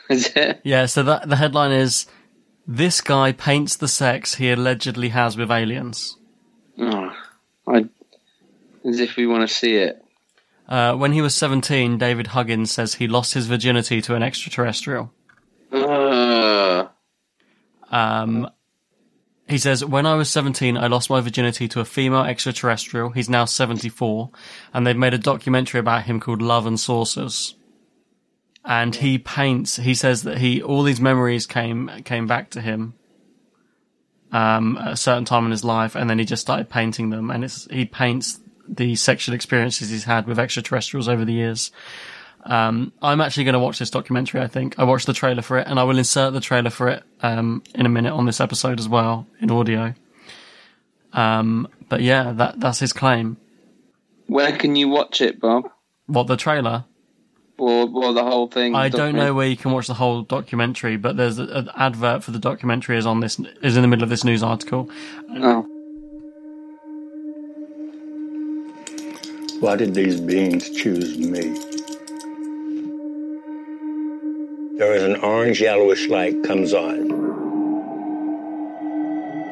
Is 0.08 0.32
it? 0.34 0.62
Yeah, 0.64 0.86
so 0.86 1.02
that 1.02 1.28
the 1.28 1.36
headline 1.36 1.72
is 1.72 2.06
This 2.72 3.00
guy 3.00 3.32
paints 3.32 3.74
the 3.74 3.88
sex 3.88 4.36
he 4.36 4.48
allegedly 4.52 5.08
has 5.08 5.36
with 5.36 5.50
aliens. 5.50 6.16
Oh, 6.78 7.12
I. 7.66 7.88
As 8.84 9.00
if 9.00 9.16
we 9.16 9.26
want 9.26 9.42
to 9.42 9.52
see 9.52 9.74
it. 9.74 10.00
Uh, 10.68 10.94
when 10.94 11.10
he 11.10 11.20
was 11.20 11.34
17, 11.34 11.98
David 11.98 12.28
Huggins 12.28 12.70
says 12.70 12.94
he 12.94 13.08
lost 13.08 13.34
his 13.34 13.48
virginity 13.48 14.00
to 14.02 14.14
an 14.14 14.22
extraterrestrial. 14.22 15.12
Uh, 15.72 16.86
Um, 17.90 18.48
he 19.48 19.58
says, 19.58 19.84
When 19.84 20.06
I 20.06 20.14
was 20.14 20.30
17, 20.30 20.76
I 20.76 20.86
lost 20.86 21.10
my 21.10 21.20
virginity 21.20 21.66
to 21.66 21.80
a 21.80 21.84
female 21.84 22.22
extraterrestrial. 22.22 23.10
He's 23.10 23.28
now 23.28 23.46
74. 23.46 24.30
And 24.72 24.86
they've 24.86 24.96
made 24.96 25.12
a 25.12 25.18
documentary 25.18 25.80
about 25.80 26.04
him 26.04 26.20
called 26.20 26.40
Love 26.40 26.66
and 26.66 26.78
Saucers. 26.78 27.56
And 28.64 28.94
he 28.94 29.18
paints, 29.18 29.76
he 29.76 29.94
says 29.94 30.22
that 30.24 30.38
he, 30.38 30.62
all 30.62 30.82
these 30.82 31.00
memories 31.00 31.46
came, 31.46 31.90
came 32.04 32.26
back 32.26 32.50
to 32.50 32.60
him. 32.60 32.94
Um, 34.32 34.78
at 34.78 34.92
a 34.92 34.96
certain 34.96 35.24
time 35.24 35.44
in 35.44 35.50
his 35.50 35.64
life, 35.64 35.96
and 35.96 36.08
then 36.08 36.20
he 36.20 36.24
just 36.24 36.42
started 36.42 36.68
painting 36.68 37.10
them, 37.10 37.32
and 37.32 37.42
it's, 37.42 37.64
he 37.64 37.84
paints 37.84 38.38
the 38.68 38.94
sexual 38.94 39.34
experiences 39.34 39.90
he's 39.90 40.04
had 40.04 40.28
with 40.28 40.38
extraterrestrials 40.38 41.08
over 41.08 41.24
the 41.24 41.32
years. 41.32 41.72
Um, 42.44 42.92
I'm 43.02 43.20
actually 43.20 43.44
going 43.44 43.54
to 43.54 43.58
watch 43.58 43.78
this 43.80 43.90
documentary. 43.90 44.40
I 44.40 44.46
think 44.46 44.78
I 44.78 44.84
watched 44.84 45.06
the 45.06 45.12
trailer 45.12 45.42
for 45.42 45.58
it, 45.58 45.66
and 45.66 45.80
I 45.80 45.82
will 45.82 45.98
insert 45.98 46.32
the 46.32 46.40
trailer 46.40 46.70
for 46.70 46.88
it 46.88 47.02
um, 47.22 47.62
in 47.74 47.86
a 47.86 47.88
minute 47.88 48.12
on 48.12 48.24
this 48.24 48.40
episode 48.40 48.78
as 48.78 48.88
well 48.88 49.26
in 49.40 49.50
audio. 49.50 49.94
Um, 51.12 51.68
but 51.88 52.00
yeah, 52.00 52.30
that 52.32 52.60
that's 52.60 52.78
his 52.78 52.92
claim. 52.92 53.36
where 54.28 54.56
can 54.56 54.76
you 54.76 54.88
watch 54.88 55.20
it, 55.20 55.40
Bob? 55.40 55.70
What 56.06 56.28
the 56.28 56.36
trailer? 56.36 56.84
Or, 57.60 57.90
or 57.92 58.12
the 58.14 58.22
whole 58.24 58.48
thing? 58.48 58.74
I 58.74 58.88
don't 58.88 59.14
know 59.14 59.34
where 59.34 59.46
you 59.46 59.56
can 59.56 59.70
watch 59.72 59.86
the 59.86 59.92
whole 59.94 60.22
documentary, 60.22 60.96
but 60.96 61.18
there's 61.18 61.38
a- 61.38 61.42
an 61.44 61.68
advert 61.76 62.24
for 62.24 62.30
the 62.30 62.38
documentary 62.38 62.96
is 62.96 63.04
on 63.04 63.20
this 63.20 63.38
is 63.60 63.76
in 63.76 63.82
the 63.82 63.88
middle 63.88 64.02
of 64.02 64.08
this 64.08 64.24
news 64.24 64.42
article. 64.42 64.88
Oh. 65.36 65.66
Why 69.60 69.76
did 69.76 69.92
these 69.94 70.18
beings 70.22 70.70
choose 70.70 71.18
me? 71.18 71.42
There 74.78 74.94
is 74.94 75.02
an 75.02 75.16
orange 75.16 75.60
yellowish 75.60 76.08
light 76.08 76.42
comes 76.44 76.72
on. 76.72 77.08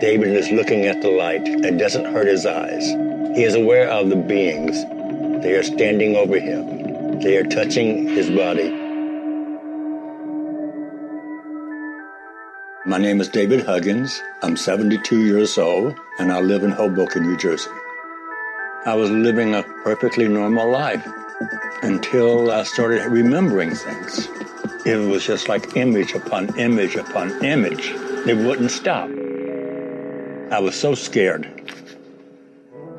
David 0.00 0.28
is 0.28 0.50
looking 0.50 0.86
at 0.86 1.02
the 1.02 1.10
light. 1.10 1.42
It 1.46 1.76
doesn't 1.76 2.06
hurt 2.06 2.26
his 2.26 2.46
eyes. 2.46 2.86
He 3.36 3.42
is 3.44 3.54
aware 3.54 3.90
of 3.90 4.08
the 4.08 4.16
beings. 4.16 4.82
They 5.42 5.52
are 5.56 5.62
standing 5.62 6.16
over 6.16 6.38
him. 6.40 6.77
They 7.20 7.36
are 7.36 7.44
touching 7.44 8.06
his 8.06 8.30
body. 8.30 8.70
My 12.86 12.96
name 12.96 13.20
is 13.20 13.28
David 13.28 13.66
Huggins. 13.66 14.22
I'm 14.42 14.56
72 14.56 15.24
years 15.24 15.58
old, 15.58 15.98
and 16.20 16.30
I 16.30 16.38
live 16.38 16.62
in 16.62 16.70
Hoboken, 16.70 17.24
New 17.24 17.36
Jersey. 17.36 17.70
I 18.86 18.94
was 18.94 19.10
living 19.10 19.52
a 19.52 19.64
perfectly 19.82 20.28
normal 20.28 20.70
life 20.70 21.04
until 21.82 22.52
I 22.52 22.62
started 22.62 23.04
remembering 23.10 23.74
things. 23.74 24.28
It 24.86 24.96
was 24.96 25.26
just 25.26 25.48
like 25.48 25.76
image 25.76 26.14
upon 26.14 26.56
image 26.56 26.94
upon 26.94 27.44
image. 27.44 27.90
It 28.28 28.36
wouldn't 28.36 28.70
stop. 28.70 29.10
I 30.52 30.60
was 30.60 30.76
so 30.76 30.94
scared. 30.94 31.50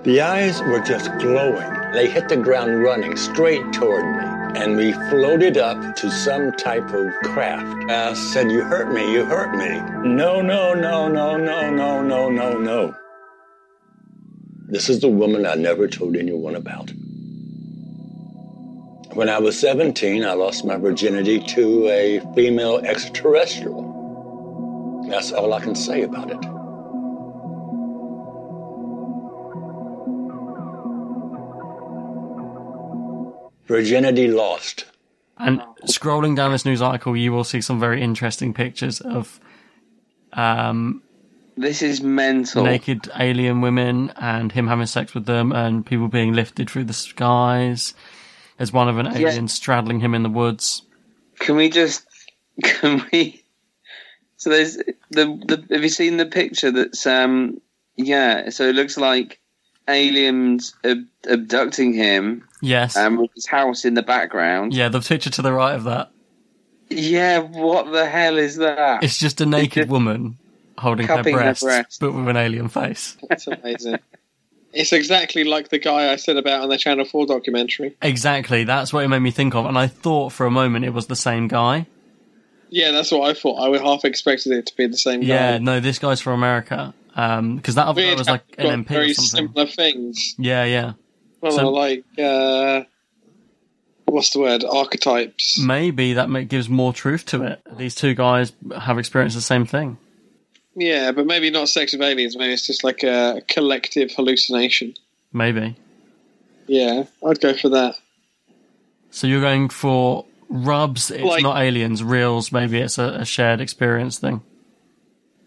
The 0.03 0.19
eyes 0.19 0.61
were 0.61 0.81
just 0.81 1.09
glowing. 1.19 1.78
They 1.91 2.07
hit 2.07 2.29
the 2.29 2.37
ground 2.37 2.83
running 2.83 3.17
straight 3.17 3.73
toward 3.73 4.05
me, 4.05 4.61
and 4.61 4.77
we 4.77 4.91
floated 5.09 5.57
up 5.57 5.95
to 5.95 6.11
some 6.11 6.51
type 6.51 6.87
of 6.93 7.11
craft. 7.23 7.89
I 7.89 8.13
said, 8.13 8.51
You 8.51 8.61
hurt 8.61 8.93
me, 8.93 9.11
you 9.11 9.25
hurt 9.25 9.55
me. 9.55 9.79
No, 10.07 10.39
no, 10.39 10.75
no, 10.75 11.07
no, 11.07 11.35
no, 11.35 11.71
no, 11.71 12.03
no, 12.03 12.29
no, 12.29 12.57
no. 12.59 12.95
This 14.67 14.87
is 14.87 14.99
the 14.99 15.07
woman 15.07 15.47
I 15.47 15.55
never 15.55 15.87
told 15.87 16.15
anyone 16.15 16.55
about. 16.55 16.91
When 19.13 19.27
I 19.27 19.39
was 19.39 19.59
17, 19.59 20.23
I 20.23 20.33
lost 20.33 20.63
my 20.63 20.77
virginity 20.77 21.39
to 21.39 21.87
a 21.87 22.19
female 22.35 22.77
extraterrestrial. 22.77 25.07
That's 25.09 25.31
all 25.31 25.53
I 25.53 25.59
can 25.59 25.73
say 25.73 26.03
about 26.03 26.29
it. 26.29 26.58
Virginity 33.69 34.27
lost. 34.27 34.85
And 35.37 35.61
scrolling 35.85 36.35
down 36.35 36.51
this 36.51 36.65
news 36.65 36.81
article, 36.81 37.15
you 37.15 37.31
will 37.31 37.43
see 37.45 37.61
some 37.61 37.79
very 37.79 38.01
interesting 38.01 38.53
pictures 38.53 38.99
of 38.99 39.39
um, 40.33 41.01
This 41.55 41.81
is 41.81 42.01
mental. 42.01 42.63
naked 42.63 43.09
alien 43.17 43.61
women 43.61 44.11
and 44.17 44.51
him 44.51 44.67
having 44.67 44.87
sex 44.87 45.13
with 45.13 45.25
them 45.27 45.51
and 45.53 45.85
people 45.85 46.07
being 46.07 46.33
lifted 46.33 46.69
through 46.69 46.85
the 46.85 46.93
skies. 46.93 47.93
There's 48.57 48.73
one 48.73 48.89
of 48.89 48.97
an 48.97 49.15
alien 49.15 49.47
straddling 49.47 50.01
him 50.01 50.13
in 50.15 50.23
the 50.23 50.29
woods. 50.29 50.81
Can 51.37 51.55
we 51.55 51.69
just? 51.69 52.05
Can 52.63 53.05
we? 53.13 53.43
So 54.35 54.49
there's 54.49 54.77
the 55.11 55.25
the. 55.47 55.63
Have 55.71 55.83
you 55.83 55.89
seen 55.89 56.17
the 56.17 56.25
picture? 56.25 56.71
That's 56.71 57.05
um. 57.05 57.61
Yeah. 57.95 58.49
So 58.49 58.67
it 58.67 58.75
looks 58.75 58.97
like 58.97 59.39
aliens 59.87 60.75
ab- 60.83 61.07
abducting 61.25 61.93
him, 61.93 62.48
Yes. 62.61 62.95
um, 62.97 63.17
with 63.17 63.31
his 63.33 63.45
house 63.45 63.85
in 63.85 63.93
the 63.93 64.01
background. 64.03 64.73
yeah, 64.73 64.89
the 64.89 65.01
picture 65.01 65.29
to 65.29 65.41
the 65.41 65.53
right 65.53 65.73
of 65.75 65.85
that. 65.85 66.11
Yeah, 66.89 67.39
what 67.39 67.91
the 67.91 68.05
hell 68.09 68.37
is 68.37 68.57
that? 68.57 69.03
It's 69.03 69.17
just 69.19 69.41
a 69.41 69.45
naked 69.45 69.89
woman 69.89 70.37
holding 70.77 71.07
her 71.07 71.17
Cupping 71.17 71.37
her 71.37 71.53
breasts, 71.53 71.99
but 71.99 72.13
with 72.13 72.27
an 72.27 72.37
alien 72.37 72.69
face. 72.69 73.15
That's 73.29 73.47
amazing. 73.47 73.99
it's 74.73 74.91
exactly 74.91 75.43
like 75.43 75.69
the 75.69 75.77
guy 75.77 76.11
I 76.11 76.15
said 76.15 76.37
about 76.37 76.61
on 76.63 76.69
the 76.69 76.77
Channel 76.77 77.05
4 77.05 77.27
documentary. 77.27 77.95
Exactly, 78.01 78.63
that's 78.63 78.91
what 78.91 79.03
it 79.03 79.07
made 79.07 79.19
me 79.19 79.31
think 79.31 79.55
of, 79.55 79.65
and 79.65 79.77
I 79.77 79.87
thought 79.87 80.31
for 80.31 80.45
a 80.45 80.51
moment 80.51 80.85
it 80.85 80.93
was 80.93 81.07
the 81.07 81.15
same 81.15 81.47
guy. 81.47 81.85
Yeah, 82.69 82.91
that's 82.91 83.11
what 83.11 83.29
I 83.29 83.33
thought. 83.33 83.59
I 83.59 83.67
would 83.67 83.81
half 83.81 84.05
expected 84.05 84.51
it 84.53 84.67
to 84.67 84.75
be 84.75 84.87
the 84.87 84.97
same 84.97 85.21
guy. 85.21 85.27
Yeah, 85.27 85.57
no, 85.57 85.79
this 85.79 85.97
guy's 85.99 86.21
from 86.21 86.33
America. 86.33 86.93
Because 87.09 87.75
that 87.75 87.87
other 87.87 88.01
guy 88.01 88.15
was 88.15 88.29
like 88.29 88.43
an 88.57 88.85
MP 88.85 88.87
very 88.87 89.11
or 89.11 89.13
something. 89.15 89.47
similar 89.47 89.67
things. 89.67 90.35
Yeah, 90.37 90.63
yeah. 90.65 90.93
Well, 91.41 91.51
So- 91.51 91.69
like, 91.69 92.03
uh, 92.17 92.83
what's 94.05 94.31
the 94.31 94.39
word? 94.39 94.63
Archetypes. 94.63 95.59
Maybe 95.59 96.13
that 96.13 96.27
gives 96.49 96.69
more 96.69 96.93
truth 96.93 97.25
to 97.27 97.43
it. 97.43 97.61
These 97.77 97.95
two 97.95 98.13
guys 98.13 98.53
have 98.79 98.97
experienced 98.99 99.35
the 99.35 99.41
same 99.41 99.65
thing. 99.65 99.97
Yeah, 100.75 101.11
but 101.11 101.25
maybe 101.25 101.49
not 101.49 101.67
sex 101.69 101.93
with 101.93 102.01
aliens. 102.01 102.37
Maybe 102.37 102.53
it's 102.53 102.67
just 102.67 102.83
like 102.83 103.03
a 103.03 103.41
collective 103.47 104.11
hallucination. 104.11 104.93
Maybe. 105.33 105.75
Yeah, 106.67 107.03
I'd 107.25 107.39
go 107.41 107.53
for 107.53 107.69
that. 107.69 107.95
So 109.11 109.27
you're 109.27 109.41
going 109.41 109.69
for 109.69 110.25
rubs, 110.49 111.09
it's 111.11 111.23
Like- 111.23 111.43
not 111.43 111.61
aliens, 111.61 112.03
reals, 112.03 112.51
maybe 112.51 112.77
it's 112.79 112.97
a, 112.97 113.17
a 113.21 113.25
shared 113.25 113.59
experience 113.61 114.19
thing. 114.19 114.41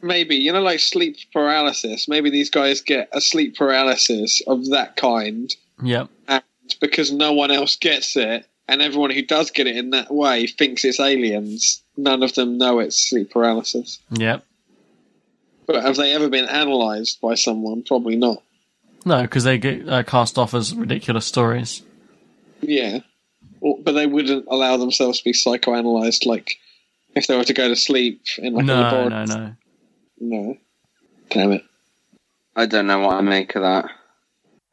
Maybe 0.04 0.34
you 0.36 0.52
know, 0.52 0.60
like 0.62 0.80
sleep 0.80 1.16
paralysis. 1.32 2.08
Maybe 2.08 2.28
these 2.28 2.50
guys 2.50 2.80
get 2.80 3.08
a 3.12 3.20
sleep 3.20 3.56
paralysis 3.56 4.42
of 4.48 4.66
that 4.70 4.96
kind, 4.96 5.54
Yep. 5.82 6.08
and 6.28 6.42
because 6.80 7.12
no 7.12 7.32
one 7.32 7.50
else 7.50 7.76
gets 7.76 8.16
it, 8.16 8.46
and 8.68 8.80
everyone 8.82 9.10
who 9.10 9.22
does 9.22 9.50
get 9.50 9.66
it 9.66 9.76
in 9.76 9.90
that 9.90 10.12
way 10.12 10.46
thinks 10.46 10.84
it's 10.84 11.00
aliens. 11.00 11.82
None 11.96 12.22
of 12.22 12.34
them 12.34 12.58
know 12.58 12.78
it's 12.78 12.96
sleep 13.10 13.30
paralysis. 13.30 13.98
Yep. 14.10 14.44
But 15.66 15.82
have 15.82 15.96
they 15.96 16.12
ever 16.14 16.28
been 16.28 16.46
analysed 16.46 17.20
by 17.20 17.34
someone? 17.34 17.82
Probably 17.82 18.16
not. 18.16 18.42
No, 19.04 19.22
because 19.22 19.44
they 19.44 19.58
get 19.58 19.88
uh, 19.88 20.02
cast 20.02 20.38
off 20.38 20.54
as 20.54 20.74
ridiculous 20.74 21.26
stories. 21.26 21.82
Yeah, 22.60 23.00
Or- 23.60 23.78
but 23.82 23.92
they 23.92 24.06
wouldn't 24.06 24.46
allow 24.48 24.76
themselves 24.76 25.18
to 25.18 25.24
be 25.24 25.32
psychoanalyzed. 25.32 26.26
Like 26.26 26.56
if 27.14 27.26
they 27.26 27.36
were 27.36 27.44
to 27.44 27.52
go 27.54 27.68
to 27.68 27.76
sleep 27.76 28.22
in 28.38 28.54
like 28.54 28.62
a 28.64 28.66
no, 28.66 28.74
laboratory. 28.80 29.26
no, 29.26 29.34
no. 29.36 29.54
no. 30.20 30.56
Damn 31.30 31.52
it. 31.52 31.64
I 32.54 32.66
don't 32.66 32.86
know 32.86 33.00
what 33.00 33.16
I 33.16 33.20
make 33.22 33.54
of 33.56 33.62
that. 33.62 33.86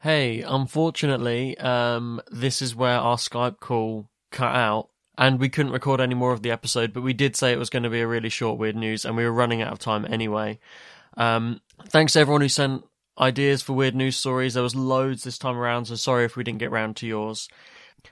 Hey, 0.02 0.42
unfortunately, 0.42 1.58
um, 1.58 2.22
this 2.32 2.62
is 2.62 2.74
where 2.74 2.98
our 2.98 3.18
Skype 3.18 3.60
call 3.60 4.10
cut 4.32 4.56
out, 4.56 4.88
and 5.18 5.40
we 5.42 5.50
couldn't 5.50 5.74
record 5.74 6.00
any 6.00 6.16
more 6.16 6.32
of 6.32 6.42
the 6.42 6.52
episode. 6.52 6.94
But 6.94 7.04
we 7.04 7.12
did 7.12 7.36
say 7.36 7.52
it 7.52 7.60
was 7.60 7.70
going 7.70 7.84
to 7.84 7.90
be 7.90 8.00
a 8.00 8.08
really 8.08 8.30
short 8.30 8.58
weird 8.58 8.78
news, 8.78 9.04
and 9.04 9.18
we 9.18 9.26
were 9.26 9.32
running 9.32 9.62
out 9.62 9.74
of 9.74 9.80
time 9.80 10.06
anyway. 10.06 10.58
Um, 11.18 11.60
thanks 11.88 12.14
to 12.14 12.20
everyone 12.20 12.40
who 12.40 12.48
sent 12.48 12.86
ideas 13.20 13.62
for 13.62 13.74
weird 13.74 13.94
news 13.94 14.16
stories. 14.16 14.54
There 14.54 14.64
was 14.64 14.74
loads 14.74 15.24
this 15.24 15.38
time 15.38 15.58
around, 15.58 15.86
so 15.86 15.96
sorry 15.96 16.24
if 16.24 16.38
we 16.38 16.46
didn't 16.46 16.60
get 16.60 16.72
round 16.72 16.96
to 16.98 17.08
yours. 17.08 17.50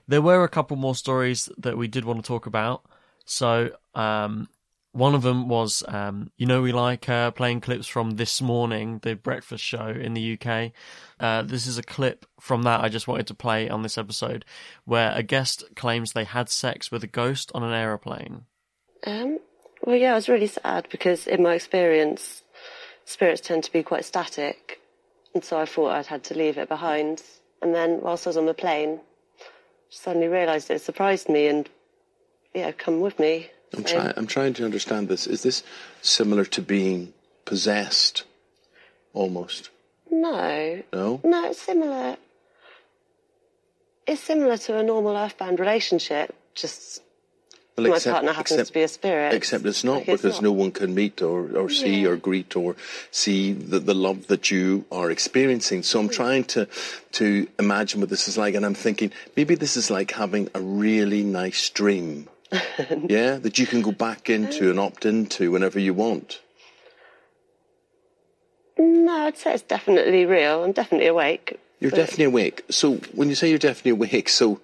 There 0.09 0.21
were 0.21 0.43
a 0.43 0.49
couple 0.49 0.75
more 0.75 0.95
stories 0.95 1.47
that 1.57 1.77
we 1.77 1.87
did 1.87 2.03
want 2.03 2.19
to 2.21 2.27
talk 2.27 2.45
about. 2.47 2.83
So, 3.23 3.71
um, 3.95 4.49
one 4.97 5.13
of 5.13 5.21
them 5.21 5.47
was, 5.47 5.83
um, 5.87 6.31
you 6.37 6.47
know, 6.47 6.63
we 6.63 6.71
like 6.71 7.07
uh, 7.07 7.29
playing 7.29 7.61
clips 7.61 7.85
from 7.85 8.11
this 8.11 8.41
morning, 8.41 8.99
the 9.03 9.15
breakfast 9.15 9.63
show 9.63 9.89
in 9.89 10.15
the 10.15 10.39
UK. 10.39 10.71
Uh, 11.19 11.43
this 11.43 11.67
is 11.67 11.77
a 11.77 11.83
clip 11.83 12.25
from 12.39 12.63
that 12.63 12.83
I 12.83 12.89
just 12.89 13.07
wanted 13.07 13.27
to 13.27 13.35
play 13.35 13.69
on 13.69 13.83
this 13.83 13.99
episode, 13.99 14.43
where 14.85 15.11
a 15.13 15.21
guest 15.21 15.63
claims 15.75 16.13
they 16.13 16.23
had 16.23 16.49
sex 16.49 16.91
with 16.91 17.03
a 17.03 17.07
ghost 17.07 17.51
on 17.53 17.61
an 17.61 17.73
aeroplane. 17.73 18.45
Um, 19.05 19.37
well, 19.83 19.95
yeah, 19.95 20.13
I 20.13 20.15
was 20.15 20.29
really 20.29 20.47
sad 20.47 20.87
because 20.89 21.27
in 21.27 21.43
my 21.43 21.53
experience, 21.53 22.41
spirits 23.05 23.41
tend 23.41 23.65
to 23.65 23.71
be 23.71 23.83
quite 23.83 24.03
static. 24.03 24.81
And 25.35 25.43
so 25.43 25.59
I 25.59 25.65
thought 25.65 25.91
I'd 25.91 26.07
had 26.07 26.23
to 26.25 26.35
leave 26.35 26.57
it 26.57 26.69
behind. 26.69 27.21
And 27.61 27.75
then 27.75 28.01
whilst 28.01 28.25
I 28.25 28.31
was 28.31 28.37
on 28.37 28.47
the 28.47 28.55
plane, 28.55 29.01
suddenly 29.89 30.27
realised 30.27 30.71
it 30.71 30.81
surprised 30.81 31.29
me 31.29 31.45
and, 31.45 31.69
yeah, 32.55 32.71
come 32.71 32.99
with 32.99 33.19
me. 33.19 33.51
I'm 33.75 33.83
trying. 33.83 34.13
I'm 34.15 34.27
trying 34.27 34.53
to 34.55 34.65
understand 34.65 35.09
this. 35.09 35.27
Is 35.27 35.43
this 35.43 35.63
similar 36.01 36.45
to 36.45 36.61
being 36.61 37.13
possessed? 37.45 38.23
Almost. 39.13 39.69
No. 40.11 40.83
No. 40.93 41.21
No, 41.23 41.49
it's 41.49 41.61
similar. 41.61 42.17
It's 44.05 44.21
similar 44.21 44.57
to 44.57 44.77
a 44.77 44.83
normal 44.83 45.17
earthbound 45.17 45.59
relationship, 45.59 46.33
just 46.55 47.01
Well, 47.77 47.89
my 47.89 47.99
partner 47.99 48.31
happens 48.31 48.67
to 48.67 48.73
be 48.73 48.83
a 48.83 48.87
spirit. 48.87 49.33
Except 49.33 49.65
it's 49.65 49.83
not 49.83 49.97
Like, 49.99 50.07
it's 50.09 50.21
because 50.21 50.37
not. 50.37 50.43
no 50.43 50.51
one 50.53 50.71
can 50.71 50.95
meet 50.95 51.21
or, 51.21 51.55
or 51.57 51.69
see 51.69 52.01
Yeah. 52.03 52.09
or 52.09 52.15
greet 52.15 52.55
or 52.55 52.75
see 53.11 53.51
the, 53.51 53.79
the 53.79 53.93
love 53.93 54.27
that 54.27 54.49
you 54.49 54.85
are 54.91 55.11
experiencing. 55.11 55.83
So 55.83 55.99
I'm 55.99 56.07
hmm. 56.07 56.13
trying 56.13 56.43
to 56.55 56.67
to 57.13 57.47
imagine 57.59 57.99
what 57.99 58.09
this 58.09 58.27
is 58.27 58.37
like, 58.37 58.55
and 58.55 58.65
I'm 58.65 58.75
thinking 58.75 59.11
maybe 59.35 59.55
this 59.55 59.75
is 59.75 59.91
like 59.91 60.11
having 60.11 60.49
a 60.55 60.61
really 60.61 61.23
nice 61.23 61.69
dream. 61.69 62.29
yeah, 63.07 63.35
that 63.37 63.57
you 63.59 63.65
can 63.67 63.81
go 63.81 63.91
back 63.91 64.29
into 64.29 64.69
and 64.69 64.79
opt 64.79 65.05
into 65.05 65.51
whenever 65.51 65.79
you 65.79 65.93
want. 65.93 66.39
No, 68.77 69.11
I'd 69.25 69.37
say 69.37 69.53
it's 69.53 69.63
definitely 69.63 70.25
real. 70.25 70.63
I'm 70.63 70.71
definitely 70.71 71.07
awake. 71.07 71.59
You're 71.79 71.91
but- 71.91 71.97
definitely 71.97 72.25
awake. 72.25 72.63
So 72.69 72.95
when 73.13 73.29
you 73.29 73.35
say 73.35 73.49
you're 73.49 73.57
definitely 73.59 73.91
awake, 73.91 74.29
so 74.29 74.61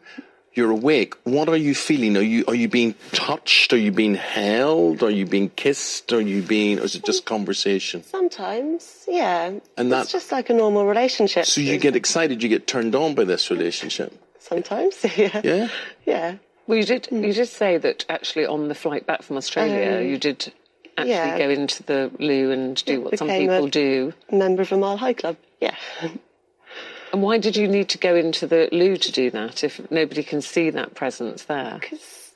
you're 0.54 0.70
awake. 0.72 1.16
What 1.24 1.50
are 1.50 1.58
you 1.58 1.74
feeling? 1.74 2.16
Are 2.16 2.22
you 2.22 2.46
are 2.48 2.54
you 2.56 2.68
being 2.70 2.94
touched? 3.12 3.74
Are 3.74 3.78
you 3.78 3.92
being 3.92 4.14
held? 4.16 5.02
Are 5.02 5.10
you 5.10 5.26
being 5.26 5.50
kissed? 5.50 6.14
Are 6.14 6.22
you 6.22 6.44
being? 6.44 6.80
Or 6.80 6.84
is 6.84 6.94
it 6.96 7.04
just 7.04 7.26
conversation? 7.26 8.04
Sometimes, 8.04 9.06
yeah. 9.08 9.52
And 9.78 9.92
that's 9.92 10.12
just 10.12 10.32
like 10.32 10.52
a 10.52 10.54
normal 10.54 10.86
relationship. 10.86 11.46
So 11.46 11.60
you 11.62 11.78
get 11.80 11.96
excited. 11.96 12.44
You 12.44 12.50
get 12.50 12.68
turned 12.68 12.94
on 12.96 13.16
by 13.16 13.24
this 13.24 13.50
relationship. 13.50 14.14
sometimes, 14.40 15.04
yeah, 15.18 15.42
Yeah. 15.44 15.68
yeah. 16.06 16.36
Well, 16.68 16.78
you 16.78 16.86
did. 16.86 17.08
You 17.12 17.34
did 17.34 17.48
say 17.48 17.78
that 17.78 18.06
actually 18.10 18.46
on 18.46 18.68
the 18.70 18.76
flight 18.76 19.06
back 19.06 19.22
from 19.22 19.38
Australia, 19.38 19.98
Um, 19.98 20.06
you 20.06 20.18
did 20.18 20.54
actually 20.98 21.12
yeah. 21.12 21.38
go 21.38 21.50
into 21.50 21.84
the 21.84 22.12
loo 22.20 22.52
and 22.52 22.84
do 22.86 23.02
what 23.02 23.18
some 23.18 23.28
Became 23.28 23.50
people 23.50 23.66
a 23.66 23.70
do. 23.70 24.14
Member 24.32 24.62
of 24.62 24.72
a 24.72 24.78
Mile 24.78 24.98
High 24.98 25.14
Club, 25.14 25.38
yeah. 25.60 25.76
And 27.12 27.22
why 27.22 27.38
did 27.38 27.56
you 27.56 27.68
need 27.68 27.90
to 27.90 27.98
go 27.98 28.16
into 28.16 28.48
the 28.48 28.70
loo 28.72 28.98
to 28.98 29.12
do 29.12 29.30
that 29.32 29.64
if 29.64 29.80
nobody 29.92 30.24
can 30.24 30.42
see 30.42 30.70
that 30.72 30.96
presence 30.96 31.44
there? 31.44 31.78
Because, 31.80 32.32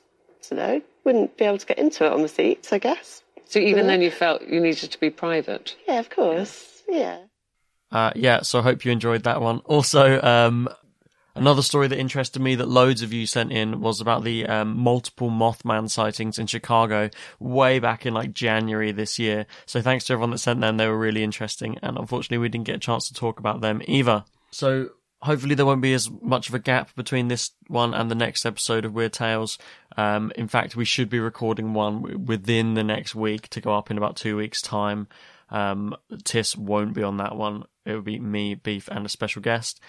I 0.52 0.54
don't 0.54 0.58
know, 0.58 0.82
wouldn't 1.04 1.36
be 1.36 1.44
able 1.44 1.58
to 1.58 1.66
get 1.66 1.78
into 1.78 2.04
it 2.04 2.12
on 2.12 2.22
the 2.22 2.28
seats, 2.28 2.72
I 2.72 2.78
guess. 2.78 3.22
So 3.46 3.58
even 3.60 3.86
then, 3.86 4.02
you 4.02 4.10
felt 4.10 4.42
you 4.42 4.60
needed 4.60 4.90
to 4.92 5.00
be 5.00 5.08
private. 5.08 5.74
Yeah, 5.88 6.00
of 6.00 6.10
course, 6.10 6.82
yeah. 6.86 7.18
Uh, 7.90 8.12
yeah, 8.14 8.42
so 8.42 8.58
I 8.58 8.62
hope 8.62 8.84
you 8.84 8.92
enjoyed 8.92 9.22
that 9.22 9.40
one. 9.40 9.60
Also, 9.60 10.20
um, 10.20 10.68
another 11.38 11.62
story 11.62 11.88
that 11.88 11.98
interested 11.98 12.40
me 12.40 12.54
that 12.56 12.68
loads 12.68 13.02
of 13.02 13.12
you 13.12 13.26
sent 13.26 13.52
in 13.52 13.80
was 13.80 14.00
about 14.00 14.24
the 14.24 14.46
um, 14.46 14.76
multiple 14.76 15.30
Mothman 15.30 15.90
sightings 15.90 16.38
in 16.38 16.46
Chicago 16.46 17.10
way 17.38 17.78
back 17.78 18.06
in 18.06 18.14
like 18.14 18.32
January 18.32 18.92
this 18.92 19.18
year. 19.18 19.46
So 19.66 19.80
thanks 19.80 20.04
to 20.06 20.12
everyone 20.12 20.30
that 20.30 20.38
sent 20.38 20.60
them; 20.60 20.76
they 20.76 20.86
were 20.86 20.98
really 20.98 21.22
interesting, 21.22 21.78
and 21.82 21.96
unfortunately, 21.96 22.38
we 22.38 22.48
didn't 22.48 22.66
get 22.66 22.76
a 22.76 22.80
chance 22.80 23.08
to 23.08 23.14
talk 23.14 23.38
about 23.38 23.60
them 23.60 23.82
either. 23.86 24.24
So 24.50 24.90
hopefully, 25.22 25.54
there 25.54 25.66
won't 25.66 25.82
be 25.82 25.94
as 25.94 26.10
much 26.10 26.48
of 26.48 26.54
a 26.54 26.58
gap 26.58 26.94
between 26.94 27.28
this 27.28 27.52
one 27.66 27.94
and 27.94 28.10
the 28.10 28.14
next 28.14 28.46
episode 28.46 28.84
of 28.84 28.94
Weird 28.94 29.12
Tales. 29.12 29.58
Um, 29.96 30.32
in 30.36 30.48
fact, 30.48 30.76
we 30.76 30.84
should 30.84 31.08
be 31.08 31.20
recording 31.20 31.74
one 31.74 32.26
within 32.26 32.74
the 32.74 32.84
next 32.84 33.14
week 33.14 33.48
to 33.48 33.60
go 33.60 33.74
up 33.74 33.90
in 33.90 33.98
about 33.98 34.16
two 34.16 34.36
weeks' 34.36 34.62
time. 34.62 35.08
Um, 35.50 35.96
Tis 36.24 36.56
won't 36.56 36.94
be 36.94 37.02
on 37.02 37.16
that 37.18 37.36
one. 37.36 37.64
It 37.84 37.94
will 37.94 38.02
be 38.02 38.18
me, 38.18 38.54
Beef, 38.54 38.88
and 38.88 39.06
a 39.06 39.08
special 39.08 39.42
guest. 39.42 39.80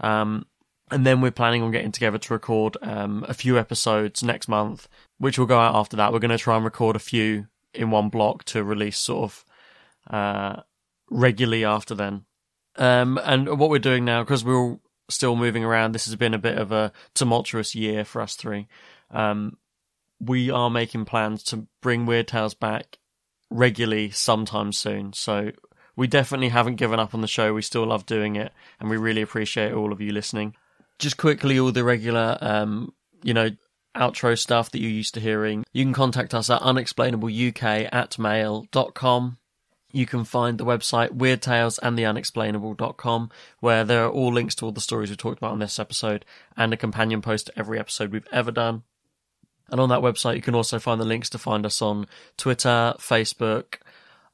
Um, 0.00 0.46
and 0.90 1.06
then 1.06 1.20
we're 1.20 1.30
planning 1.30 1.62
on 1.62 1.70
getting 1.70 1.92
together 1.92 2.18
to 2.18 2.32
record 2.32 2.76
um, 2.82 3.24
a 3.28 3.34
few 3.34 3.58
episodes 3.58 4.22
next 4.22 4.48
month, 4.48 4.88
which 5.18 5.38
will 5.38 5.46
go 5.46 5.58
out 5.58 5.74
after 5.74 5.96
that. 5.96 6.12
We're 6.12 6.18
going 6.18 6.30
to 6.30 6.38
try 6.38 6.56
and 6.56 6.64
record 6.64 6.96
a 6.96 7.00
few 7.00 7.46
in 7.74 7.90
one 7.90 8.08
block 8.08 8.44
to 8.44 8.64
release 8.64 8.98
sort 8.98 9.24
of 9.24 9.44
uh, 10.12 10.62
regularly 11.10 11.64
after 11.64 11.94
then. 11.94 12.24
Um, 12.76 13.18
and 13.24 13.58
what 13.58 13.70
we're 13.70 13.78
doing 13.78 14.04
now, 14.04 14.22
because 14.22 14.44
we're 14.44 14.56
all 14.56 14.80
still 15.10 15.36
moving 15.36 15.64
around, 15.64 15.92
this 15.92 16.06
has 16.06 16.16
been 16.16 16.34
a 16.34 16.38
bit 16.38 16.58
of 16.58 16.72
a 16.72 16.92
tumultuous 17.14 17.74
year 17.74 18.04
for 18.04 18.22
us 18.22 18.36
three. 18.36 18.68
Um, 19.10 19.56
we 20.20 20.50
are 20.50 20.70
making 20.70 21.04
plans 21.04 21.42
to 21.44 21.66
bring 21.80 22.06
Weird 22.06 22.28
Tales 22.28 22.54
back 22.54 22.98
regularly 23.50 24.10
sometime 24.10 24.72
soon. 24.72 25.12
So 25.12 25.52
we 25.96 26.06
definitely 26.06 26.50
haven't 26.50 26.76
given 26.76 27.00
up 27.00 27.14
on 27.14 27.20
the 27.20 27.26
show. 27.26 27.52
We 27.52 27.62
still 27.62 27.86
love 27.86 28.06
doing 28.06 28.36
it, 28.36 28.52
and 28.78 28.88
we 28.88 28.96
really 28.96 29.22
appreciate 29.22 29.72
all 29.72 29.92
of 29.92 30.00
you 30.00 30.12
listening. 30.12 30.54
Just 30.98 31.16
quickly, 31.16 31.58
all 31.58 31.72
the 31.72 31.84
regular, 31.84 32.38
um, 32.40 32.92
you 33.22 33.34
know, 33.34 33.50
outro 33.96 34.38
stuff 34.38 34.70
that 34.70 34.80
you're 34.80 34.90
used 34.90 35.14
to 35.14 35.20
hearing. 35.20 35.64
You 35.72 35.84
can 35.84 35.92
contact 35.92 36.34
us 36.34 36.50
at 36.50 36.60
unexplainableuk 36.62 37.88
at 37.92 38.18
mail.com. 38.18 39.38
You 39.90 40.06
can 40.06 40.24
find 40.24 40.58
the 40.58 40.66
website 40.66 41.12
Weird 41.12 41.40
Tales 41.40 41.78
and 41.78 41.98
the 41.98 42.02
Unexplainable.com, 42.02 43.30
where 43.60 43.84
there 43.84 44.04
are 44.04 44.10
all 44.10 44.32
links 44.32 44.54
to 44.56 44.66
all 44.66 44.72
the 44.72 44.82
stories 44.82 45.08
we 45.08 45.16
talked 45.16 45.38
about 45.38 45.52
on 45.52 45.60
this 45.60 45.78
episode 45.78 46.26
and 46.56 46.72
a 46.72 46.76
companion 46.76 47.22
post 47.22 47.46
to 47.46 47.58
every 47.58 47.78
episode 47.78 48.12
we've 48.12 48.28
ever 48.30 48.50
done. 48.50 48.82
And 49.70 49.80
on 49.80 49.88
that 49.88 50.00
website, 50.00 50.36
you 50.36 50.42
can 50.42 50.54
also 50.54 50.78
find 50.78 51.00
the 51.00 51.06
links 51.06 51.30
to 51.30 51.38
find 51.38 51.64
us 51.64 51.80
on 51.80 52.06
Twitter, 52.36 52.94
Facebook. 52.98 53.76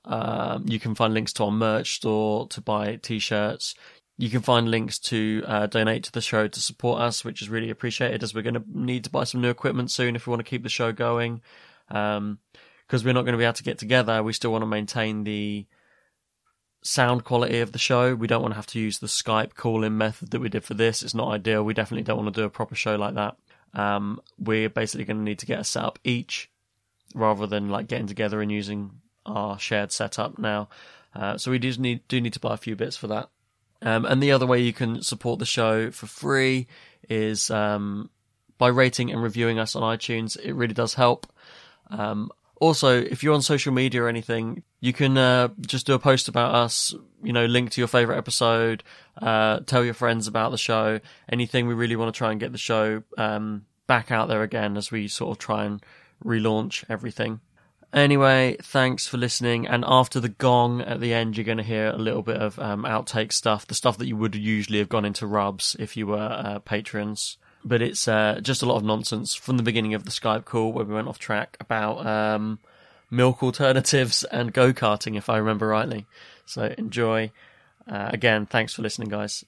Um, 0.04 0.64
you 0.68 0.78
can 0.78 0.94
find 0.94 1.14
links 1.14 1.32
to 1.34 1.44
our 1.44 1.50
merch 1.50 1.94
store 1.94 2.46
to 2.48 2.60
buy 2.60 2.96
t-shirts. 2.96 3.74
You 4.16 4.30
can 4.30 4.42
find 4.42 4.70
links 4.70 4.98
to 5.00 5.42
uh, 5.46 5.66
donate 5.66 6.04
to 6.04 6.12
the 6.12 6.20
show 6.20 6.46
to 6.46 6.60
support 6.60 7.00
us, 7.00 7.24
which 7.24 7.42
is 7.42 7.48
really 7.48 7.70
appreciated 7.70 8.22
as 8.22 8.34
we're 8.34 8.42
going 8.42 8.54
to 8.54 8.64
need 8.72 9.04
to 9.04 9.10
buy 9.10 9.24
some 9.24 9.40
new 9.40 9.50
equipment 9.50 9.90
soon 9.90 10.14
if 10.14 10.26
we 10.26 10.30
want 10.30 10.44
to 10.44 10.48
keep 10.48 10.62
the 10.62 10.68
show 10.68 10.92
going. 10.92 11.42
Um, 11.90 12.38
because 12.86 13.04
we're 13.04 13.14
not 13.14 13.22
going 13.22 13.32
to 13.32 13.38
be 13.38 13.44
able 13.44 13.54
to 13.54 13.62
get 13.62 13.78
together, 13.78 14.22
we 14.22 14.34
still 14.34 14.52
want 14.52 14.62
to 14.62 14.66
maintain 14.66 15.24
the 15.24 15.66
sound 16.82 17.24
quality 17.24 17.60
of 17.60 17.72
the 17.72 17.78
show. 17.78 18.14
We 18.14 18.26
don't 18.26 18.42
want 18.42 18.52
to 18.52 18.56
have 18.56 18.66
to 18.68 18.78
use 18.78 18.98
the 18.98 19.06
Skype 19.06 19.54
call-in 19.54 19.96
method 19.96 20.30
that 20.30 20.40
we 20.40 20.50
did 20.50 20.64
for 20.64 20.74
this. 20.74 21.02
It's 21.02 21.14
not 21.14 21.32
ideal. 21.32 21.64
We 21.64 21.74
definitely 21.74 22.04
don't 22.04 22.18
want 22.18 22.34
to 22.34 22.40
do 22.40 22.44
a 22.44 22.50
proper 22.50 22.74
show 22.74 22.96
like 22.96 23.14
that. 23.14 23.36
Um, 23.72 24.20
we're 24.38 24.68
basically 24.68 25.06
going 25.06 25.16
to 25.16 25.22
need 25.24 25.38
to 25.40 25.46
get 25.46 25.60
a 25.60 25.64
setup 25.64 25.98
each, 26.04 26.50
rather 27.14 27.46
than 27.46 27.70
like 27.70 27.88
getting 27.88 28.06
together 28.06 28.42
and 28.42 28.52
using 28.52 28.90
our 29.24 29.58
shared 29.58 29.90
setup 29.90 30.38
now. 30.38 30.68
Uh, 31.14 31.38
so 31.38 31.50
we 31.50 31.58
do 31.58 31.72
need 31.78 32.06
do 32.06 32.20
need 32.20 32.34
to 32.34 32.40
buy 32.40 32.54
a 32.54 32.58
few 32.58 32.76
bits 32.76 32.96
for 32.96 33.06
that. 33.06 33.30
Um, 33.84 34.06
and 34.06 34.22
the 34.22 34.32
other 34.32 34.46
way 34.46 34.60
you 34.60 34.72
can 34.72 35.02
support 35.02 35.38
the 35.38 35.46
show 35.46 35.90
for 35.90 36.06
free 36.06 36.66
is 37.08 37.50
um, 37.50 38.10
by 38.58 38.68
rating 38.68 39.12
and 39.12 39.22
reviewing 39.22 39.58
us 39.58 39.76
on 39.76 39.82
iTunes. 39.82 40.36
It 40.42 40.54
really 40.54 40.74
does 40.74 40.94
help. 40.94 41.26
Um, 41.90 42.30
also, 42.60 42.98
if 42.98 43.22
you're 43.22 43.34
on 43.34 43.42
social 43.42 43.72
media 43.72 44.02
or 44.02 44.08
anything, 44.08 44.62
you 44.80 44.94
can 44.94 45.18
uh, 45.18 45.48
just 45.60 45.86
do 45.86 45.92
a 45.92 45.98
post 45.98 46.28
about 46.28 46.54
us, 46.54 46.94
you 47.22 47.32
know, 47.32 47.44
link 47.44 47.70
to 47.72 47.80
your 47.80 47.88
favorite 47.88 48.16
episode, 48.16 48.82
uh, 49.20 49.60
tell 49.60 49.84
your 49.84 49.94
friends 49.94 50.26
about 50.26 50.50
the 50.50 50.58
show, 50.58 51.00
anything. 51.28 51.66
We 51.66 51.74
really 51.74 51.96
want 51.96 52.14
to 52.14 52.16
try 52.16 52.30
and 52.30 52.40
get 52.40 52.52
the 52.52 52.58
show 52.58 53.02
um, 53.18 53.66
back 53.86 54.10
out 54.10 54.28
there 54.28 54.42
again 54.42 54.78
as 54.78 54.90
we 54.90 55.08
sort 55.08 55.32
of 55.32 55.38
try 55.38 55.64
and 55.64 55.84
relaunch 56.24 56.84
everything. 56.88 57.40
Anyway, 57.94 58.56
thanks 58.60 59.06
for 59.06 59.18
listening. 59.18 59.68
And 59.68 59.84
after 59.86 60.18
the 60.18 60.28
gong 60.28 60.80
at 60.80 60.98
the 60.98 61.14
end, 61.14 61.36
you're 61.36 61.44
going 61.44 61.58
to 61.58 61.64
hear 61.64 61.90
a 61.90 61.96
little 61.96 62.22
bit 62.22 62.38
of 62.38 62.58
um, 62.58 62.82
outtake 62.82 63.32
stuff, 63.32 63.68
the 63.68 63.74
stuff 63.74 63.98
that 63.98 64.08
you 64.08 64.16
would 64.16 64.34
usually 64.34 64.80
have 64.80 64.88
gone 64.88 65.04
into 65.04 65.28
rubs 65.28 65.76
if 65.78 65.96
you 65.96 66.08
were 66.08 66.18
uh, 66.18 66.58
patrons. 66.58 67.38
But 67.64 67.82
it's 67.82 68.08
uh, 68.08 68.40
just 68.42 68.62
a 68.62 68.66
lot 68.66 68.76
of 68.76 68.82
nonsense 68.82 69.36
from 69.36 69.58
the 69.58 69.62
beginning 69.62 69.94
of 69.94 70.04
the 70.04 70.10
Skype 70.10 70.44
call 70.44 70.72
where 70.72 70.84
we 70.84 70.92
went 70.92 71.06
off 71.06 71.20
track 71.20 71.56
about 71.60 72.04
um, 72.04 72.58
milk 73.12 73.44
alternatives 73.44 74.24
and 74.24 74.52
go 74.52 74.72
karting, 74.72 75.16
if 75.16 75.30
I 75.30 75.36
remember 75.36 75.68
rightly. 75.68 76.04
So 76.46 76.74
enjoy. 76.76 77.30
Uh, 77.88 78.10
again, 78.12 78.46
thanks 78.46 78.74
for 78.74 78.82
listening, 78.82 79.08
guys. 79.08 79.44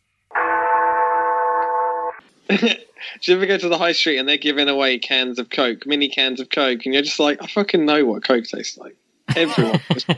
Do 3.21 3.33
you 3.33 3.37
ever 3.37 3.47
go 3.47 3.59
to 3.59 3.69
the 3.69 3.79
high 3.79 3.93
street 3.93 4.19
and 4.19 4.29
they're 4.29 4.37
giving 4.37 4.69
away 4.69 4.99
cans 4.99 5.39
of 5.39 5.51
Coke, 5.51 5.87
mini 5.87 6.09
cans 6.09 6.41
of 6.41 6.51
Coke, 6.51 6.85
and 6.85 6.95
you're 6.95 7.03
just 7.03 7.21
like, 7.21 7.43
I 7.43 7.47
fucking 7.47 7.85
know 7.85 8.05
what 8.05 8.25
Coke 8.25 8.45
tastes 8.45 8.79
like. 8.79 8.97
Everyone. 9.35 9.81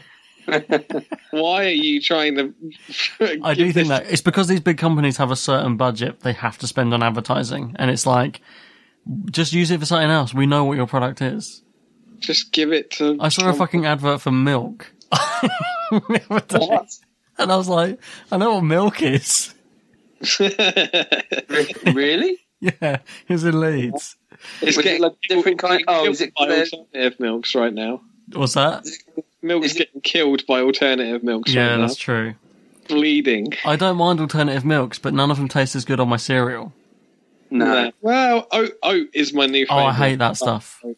Why 1.30 1.66
are 1.66 1.70
you 1.70 2.00
trying 2.00 2.36
to? 2.36 2.54
I 3.42 3.54
do 3.54 3.72
think 3.72 3.88
that 3.88 4.10
it's 4.10 4.22
because 4.22 4.48
these 4.48 4.60
big 4.60 4.78
companies 4.78 5.16
have 5.18 5.30
a 5.30 5.36
certain 5.36 5.76
budget 5.76 6.20
they 6.20 6.32
have 6.32 6.58
to 6.58 6.66
spend 6.66 6.94
on 6.94 7.02
advertising, 7.02 7.76
and 7.78 7.90
it's 7.90 8.06
like, 8.06 8.40
just 9.30 9.52
use 9.52 9.70
it 9.70 9.80
for 9.80 9.86
something 9.86 10.10
else. 10.10 10.32
We 10.32 10.46
know 10.46 10.64
what 10.64 10.76
your 10.76 10.86
product 10.86 11.20
is. 11.20 11.62
Just 12.18 12.52
give 12.52 12.72
it 12.72 12.90
to. 12.92 13.18
I 13.20 13.28
saw 13.28 13.48
a 13.48 13.54
fucking 13.54 13.86
advert 13.86 14.20
for 14.20 14.32
milk. 14.32 14.90
What? 15.90 16.88
And 17.38 17.52
I 17.52 17.56
was 17.56 17.68
like, 17.68 18.00
I 18.32 18.36
know 18.36 18.54
what 18.54 18.64
milk 18.64 19.00
is. 19.02 19.54
really? 21.86 22.38
Yeah, 22.60 22.98
it 23.28 23.32
was 23.32 23.44
in 23.44 23.60
Leeds. 23.60 24.16
It's 24.60 24.76
Was 24.76 24.78
it 24.78 24.82
getting 24.82 25.02
like 25.02 25.12
different 25.28 25.58
kind- 25.60 25.84
oh, 25.86 26.06
is 26.10 26.20
it 26.20 26.34
by 26.34 26.48
alternative 26.48 27.20
milks 27.20 27.54
right 27.54 27.72
now. 27.72 28.00
What's 28.32 28.54
that? 28.54 28.84
Milk's 29.42 29.72
getting 29.74 30.00
killed 30.00 30.44
by 30.46 30.60
alternative 30.60 31.22
milks 31.22 31.54
Yeah, 31.54 31.70
right 31.72 31.76
that's 31.78 31.96
true. 31.96 32.34
Bleeding. 32.88 33.52
I 33.64 33.76
don't 33.76 33.96
mind 33.96 34.20
alternative 34.20 34.64
milks, 34.64 34.98
but 34.98 35.14
none 35.14 35.30
of 35.30 35.36
them 35.36 35.46
taste 35.48 35.76
as 35.76 35.84
good 35.84 36.00
on 36.00 36.08
my 36.08 36.16
cereal. 36.16 36.72
No. 37.50 37.92
Well, 38.00 38.46
oat, 38.50 38.72
oat 38.82 39.08
is 39.14 39.32
my 39.32 39.46
new 39.46 39.64
Oh, 39.70 39.76
favourite. 39.76 39.86
I 39.88 39.92
hate 39.94 40.18
that 40.18 40.36
stuff. 40.36 40.80
Oh, 40.84 40.94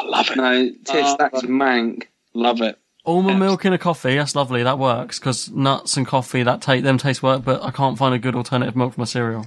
I 0.00 0.04
love 0.04 0.30
it. 0.30 0.36
No, 0.36 0.70
Tish, 0.84 1.04
ah, 1.04 1.14
Oh, 1.14 1.16
that's 1.18 1.42
mank. 1.42 2.04
Love 2.34 2.60
it. 2.60 2.78
Almond 3.04 3.40
milk 3.40 3.64
in 3.64 3.72
a 3.72 3.78
coffee, 3.78 4.14
that's 4.14 4.36
lovely. 4.36 4.62
That 4.62 4.78
works 4.78 5.18
because 5.18 5.50
nuts 5.50 5.96
and 5.96 6.06
coffee 6.06 6.44
that 6.44 6.62
take 6.62 6.84
them 6.84 6.98
taste 6.98 7.22
work, 7.22 7.44
but 7.44 7.60
I 7.62 7.72
can't 7.72 7.98
find 7.98 8.14
a 8.14 8.18
good 8.18 8.36
alternative 8.36 8.76
milk 8.76 8.94
for 8.94 9.00
my 9.00 9.04
cereal. 9.06 9.46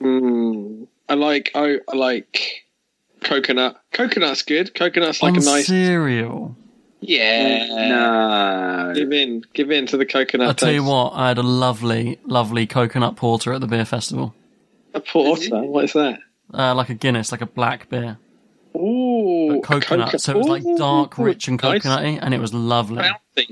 Mm. 0.00 0.86
I 1.08 1.14
like 1.14 1.50
oat. 1.54 1.82
I 1.88 1.96
like 1.96 2.64
coconut. 3.22 3.80
Coconut's 3.92 4.42
good. 4.42 4.74
Coconut's 4.74 5.22
like 5.22 5.34
on 5.34 5.42
a 5.42 5.44
nice. 5.44 5.66
cereal. 5.66 6.56
Yeah. 7.00 7.88
No. 7.88 8.92
Give 8.94 9.12
in. 9.12 9.44
Give 9.52 9.70
in 9.70 9.86
to 9.86 9.96
the 9.96 10.06
coconut. 10.06 10.48
I 10.48 10.52
tell 10.52 10.72
you 10.72 10.84
what, 10.84 11.10
I 11.10 11.28
had 11.28 11.38
a 11.38 11.42
lovely, 11.42 12.18
lovely 12.24 12.66
coconut 12.66 13.16
porter 13.16 13.52
at 13.52 13.60
the 13.60 13.66
beer 13.66 13.84
festival. 13.84 14.34
A 14.94 15.00
porter. 15.00 15.60
What 15.62 15.84
is 15.84 15.92
that? 15.92 16.18
Uh, 16.52 16.74
like 16.74 16.88
a 16.88 16.94
Guinness, 16.94 17.30
like 17.30 17.42
a 17.42 17.46
black 17.46 17.88
beer. 17.88 18.18
Ooh, 18.74 19.54
But 19.60 19.64
coconut, 19.64 20.20
so 20.20 20.32
it 20.32 20.38
was 20.38 20.46
like 20.46 20.62
dark, 20.76 21.18
rich, 21.18 21.48
and 21.48 21.60
nice. 21.62 21.82
coconutty, 21.82 22.18
and 22.20 22.32
it 22.32 22.40
was 22.40 22.54
lovely. 22.54 23.04
It 23.36 23.46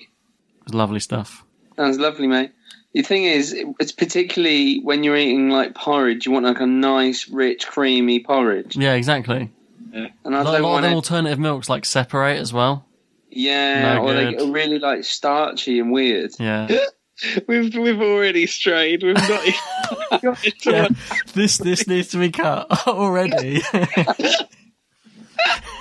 was 0.64 0.74
lovely 0.74 1.00
stuff. 1.00 1.44
Sounds 1.76 1.98
lovely, 1.98 2.26
mate. 2.26 2.52
The 2.96 3.02
thing 3.02 3.24
is, 3.24 3.54
it's 3.78 3.92
particularly 3.92 4.80
when 4.80 5.04
you're 5.04 5.16
eating 5.18 5.50
like 5.50 5.74
porridge, 5.74 6.24
you 6.24 6.32
want 6.32 6.46
like 6.46 6.60
a 6.60 6.66
nice, 6.66 7.28
rich, 7.28 7.66
creamy 7.66 8.20
porridge. 8.20 8.74
Yeah, 8.74 8.94
exactly. 8.94 9.52
And 9.92 10.34
I 10.34 10.40
lot, 10.42 10.52
don't 10.52 10.64
of 10.64 10.70
want 10.70 10.82
them 10.84 10.92
it. 10.92 10.96
alternative 10.96 11.38
milks 11.38 11.68
like 11.68 11.84
separate 11.84 12.38
as 12.38 12.54
well. 12.54 12.86
Yeah, 13.30 13.94
No 13.96 14.02
or 14.02 14.14
they 14.14 14.24
good. 14.30 14.38
get 14.38 14.48
really 14.48 14.78
like 14.78 15.04
starchy 15.04 15.78
and 15.78 15.92
weird. 15.92 16.30
Yeah. 16.38 16.68
We've 17.46 17.74
we've 17.74 18.00
already 18.00 18.46
strayed. 18.46 19.02
We've 19.02 19.14
not 19.14 19.46
even 19.46 20.20
got 20.22 20.44
into 20.44 20.70
yeah. 20.70 20.88
This 21.34 21.56
this 21.58 21.86
needs 21.86 22.08
to 22.08 22.18
be 22.18 22.30
cut 22.30 22.66
already. 22.86 23.62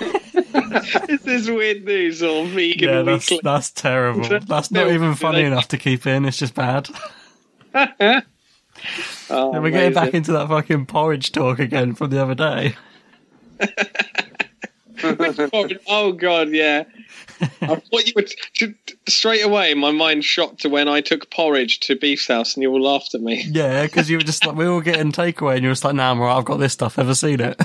Is 1.08 1.22
this 1.22 1.48
weird 1.48 1.84
news 1.84 2.22
or 2.22 2.46
vegan 2.46 2.88
yeah, 2.88 3.02
that's 3.02 3.30
weekly? 3.30 3.40
that's 3.42 3.70
terrible. 3.70 4.40
That's 4.40 4.70
not 4.70 4.90
even 4.90 5.14
funny 5.14 5.42
enough 5.42 5.68
to 5.68 5.78
keep 5.78 6.06
in. 6.06 6.24
It's 6.24 6.38
just 6.38 6.54
bad. 6.54 6.88
Oh, 9.30 9.52
And 9.52 9.62
we're 9.62 9.70
getting 9.70 9.94
back 9.94 10.12
into 10.14 10.32
that 10.32 10.48
fucking 10.48 10.86
porridge 10.86 11.32
talk 11.32 11.58
again 11.58 11.94
from 11.94 12.10
the 12.10 12.22
other 12.22 12.34
day. 12.34 12.76
oh 15.88 16.12
god, 16.12 16.50
yeah. 16.50 16.84
I 17.40 17.76
thought 17.76 18.06
you 18.06 18.12
would 18.16 18.32
straight 19.08 19.44
away. 19.44 19.74
My 19.74 19.90
mind 19.90 20.24
shot 20.24 20.58
to 20.60 20.68
when 20.68 20.88
I 20.88 21.00
took 21.00 21.30
porridge 21.30 21.80
to 21.80 21.96
Beef's 21.96 22.28
house, 22.28 22.54
and 22.54 22.62
you 22.62 22.70
all 22.70 22.80
laughed 22.80 23.14
at 23.14 23.20
me. 23.20 23.42
Yeah, 23.48 23.82
because 23.84 24.08
you 24.08 24.18
were 24.18 24.22
just 24.22 24.46
like 24.46 24.56
we 24.56 24.66
were 24.66 24.74
all 24.74 24.80
getting 24.80 25.12
takeaway, 25.12 25.54
and 25.54 25.62
you 25.62 25.68
were 25.68 25.74
just 25.74 25.84
like, 25.84 25.94
"Nah. 25.94 26.36
I've 26.36 26.44
got 26.44 26.58
this 26.58 26.72
stuff. 26.72 26.98
Ever 26.98 27.14
seen 27.14 27.40
it?" 27.40 27.60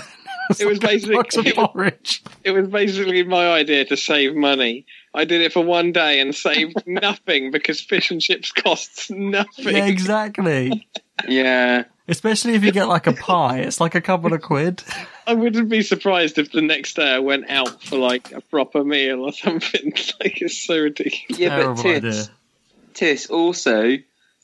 It 0.59 0.65
was 0.65 0.79
basically 0.79 1.15
box 1.15 1.37
of 1.37 1.47
it 1.47 1.55
was, 1.55 1.67
porridge. 1.67 2.23
it 2.43 2.51
was 2.51 2.67
basically 2.67 3.23
my 3.23 3.51
idea 3.51 3.85
to 3.85 3.95
save 3.95 4.35
money. 4.35 4.85
I 5.13 5.25
did 5.25 5.41
it 5.41 5.53
for 5.53 5.63
one 5.63 5.91
day 5.91 6.19
and 6.19 6.33
saved 6.33 6.83
nothing 6.85 7.51
because 7.51 7.79
fish 7.81 8.11
and 8.11 8.21
chips 8.21 8.51
costs 8.51 9.09
nothing. 9.09 9.75
Yeah, 9.75 9.85
exactly. 9.85 10.87
Yeah. 11.27 11.83
Especially 12.07 12.55
if 12.55 12.63
you 12.63 12.71
get 12.71 12.87
like 12.87 13.07
a 13.07 13.13
pie, 13.13 13.59
it's 13.59 13.79
like 13.79 13.95
a 13.95 14.01
couple 14.01 14.33
of 14.33 14.41
quid. 14.41 14.83
I 15.25 15.33
wouldn't 15.33 15.69
be 15.69 15.81
surprised 15.81 16.37
if 16.37 16.51
the 16.51 16.61
next 16.61 16.95
day 16.95 17.09
I 17.09 17.19
went 17.19 17.49
out 17.49 17.81
for 17.83 17.97
like 17.97 18.31
a 18.31 18.41
proper 18.41 18.83
meal 18.83 19.21
or 19.21 19.31
something. 19.31 19.93
like 20.19 20.41
it's 20.41 20.57
so 20.57 20.77
ridiculous. 20.77 21.39
Yeah, 21.39 21.55
Terrible 21.55 21.75
but 21.75 21.83
Tis, 21.83 22.03
idea. 22.03 22.35
Tis, 22.93 23.25
also, 23.27 23.97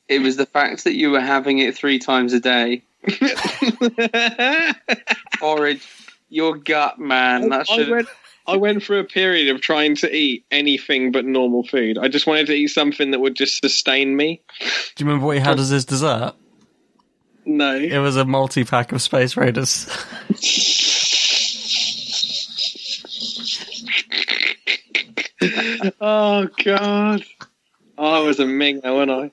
it 0.07 0.21
was 0.21 0.37
the 0.37 0.45
fact 0.45 0.85
that 0.85 0.95
you 0.95 1.11
were 1.11 1.19
having 1.19 1.59
it 1.59 1.75
three 1.75 1.99
times 1.99 2.33
a 2.33 2.39
day. 2.39 2.83
Porridge, 5.39 5.87
your 6.29 6.57
gut, 6.57 6.99
man. 6.99 7.49
That 7.49 7.67
I 7.69 7.75
should. 7.75 7.89
went, 7.89 8.07
I 8.45 8.57
went 8.57 8.83
through 8.83 8.99
a 8.99 9.03
period 9.03 9.53
of 9.53 9.61
trying 9.61 9.95
to 9.97 10.13
eat 10.13 10.45
anything 10.51 11.11
but 11.11 11.25
normal 11.25 11.63
food. 11.63 11.97
I 11.97 12.07
just 12.07 12.27
wanted 12.27 12.47
to 12.47 12.53
eat 12.53 12.67
something 12.67 13.11
that 13.11 13.19
would 13.19 13.35
just 13.35 13.61
sustain 13.61 14.15
me. 14.15 14.41
Do 14.59 15.03
you 15.03 15.05
remember 15.05 15.27
what 15.27 15.37
he 15.37 15.41
had 15.41 15.59
as 15.59 15.69
his 15.69 15.85
dessert? 15.85 16.33
No. 17.45 17.75
It 17.75 17.99
was 17.99 18.17
a 18.17 18.25
multi 18.25 18.63
pack 18.63 18.91
of 18.91 19.01
Space 19.01 19.37
Raiders. 19.37 19.87
oh 26.01 26.47
god. 26.63 27.23
Oh, 27.97 28.05
I 28.05 28.19
was 28.19 28.39
a 28.39 28.45
minger, 28.45 28.93
wasn't 28.93 29.11
I? 29.11 29.31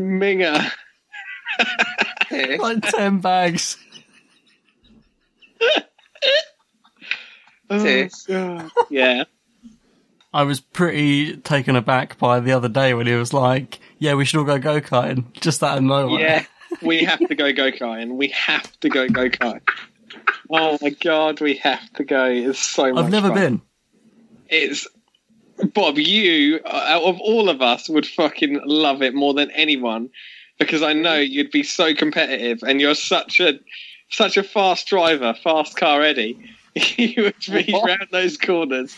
Minger. 0.00 0.70
like 2.30 2.82
10 2.82 3.20
bags. 3.20 3.76
Oh, 7.70 8.08
God. 8.26 8.70
Yeah. 8.90 9.24
I 10.32 10.42
was 10.42 10.60
pretty 10.60 11.36
taken 11.38 11.76
aback 11.76 12.18
by 12.18 12.40
the 12.40 12.52
other 12.52 12.68
day 12.68 12.94
when 12.94 13.06
he 13.06 13.14
was 13.14 13.32
like, 13.32 13.78
Yeah, 13.98 14.14
we 14.14 14.24
should 14.24 14.38
all 14.38 14.44
go 14.44 14.58
go 14.58 14.80
karting. 14.80 15.32
Just 15.34 15.62
out 15.62 15.78
of 15.78 15.84
nowhere. 15.84 16.20
Yeah. 16.20 16.44
We 16.82 17.04
have 17.04 17.18
to 17.18 17.34
go 17.34 17.52
go 17.52 17.70
karting. 17.70 18.16
We 18.16 18.28
have 18.28 18.78
to 18.80 18.88
go 18.88 19.08
go 19.08 19.28
karting. 19.28 19.62
Oh 20.50 20.78
my 20.80 20.90
god, 20.90 21.40
we 21.40 21.56
have 21.56 21.92
to 21.94 22.04
go. 22.04 22.24
It's 22.26 22.58
so 22.58 22.92
much 22.92 23.04
I've 23.04 23.10
never 23.10 23.28
fun. 23.28 23.36
been. 23.36 23.62
It's 24.48 24.86
Bob, 25.74 25.98
you 25.98 26.60
uh, 26.64 26.84
out 26.86 27.02
of 27.02 27.20
all 27.20 27.48
of 27.48 27.60
us 27.60 27.88
would 27.88 28.06
fucking 28.06 28.60
love 28.64 29.02
it 29.02 29.14
more 29.14 29.34
than 29.34 29.50
anyone 29.50 30.10
because 30.58 30.82
I 30.82 30.92
know 30.92 31.16
mm-hmm. 31.16 31.32
you'd 31.32 31.50
be 31.50 31.62
so 31.62 31.94
competitive 31.94 32.62
and 32.66 32.80
you're 32.80 32.94
such 32.94 33.40
a 33.40 33.58
such 34.10 34.36
a 34.36 34.42
fast 34.42 34.86
driver, 34.86 35.34
fast 35.34 35.76
car 35.76 36.02
Eddie. 36.02 36.38
you 36.96 37.24
would 37.24 37.34
be 37.46 37.72
round 37.72 38.08
those 38.10 38.36
corners. 38.36 38.94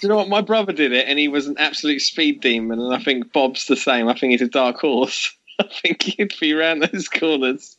Do 0.00 0.06
you 0.06 0.08
know 0.08 0.16
what? 0.16 0.28
My 0.28 0.40
brother 0.40 0.72
did 0.72 0.92
it 0.92 1.06
and 1.08 1.18
he 1.18 1.28
was 1.28 1.46
an 1.46 1.56
absolute 1.58 2.00
speed 2.00 2.40
demon, 2.40 2.80
and 2.80 2.94
I 2.94 2.98
think 2.98 3.32
Bob's 3.32 3.66
the 3.66 3.76
same. 3.76 4.08
I 4.08 4.14
think 4.14 4.32
he's 4.32 4.42
a 4.42 4.48
dark 4.48 4.78
horse. 4.78 5.34
I 5.58 5.68
think 5.82 6.02
he'd 6.02 6.34
be 6.40 6.52
round 6.52 6.82
those 6.82 7.08
corners. 7.08 7.76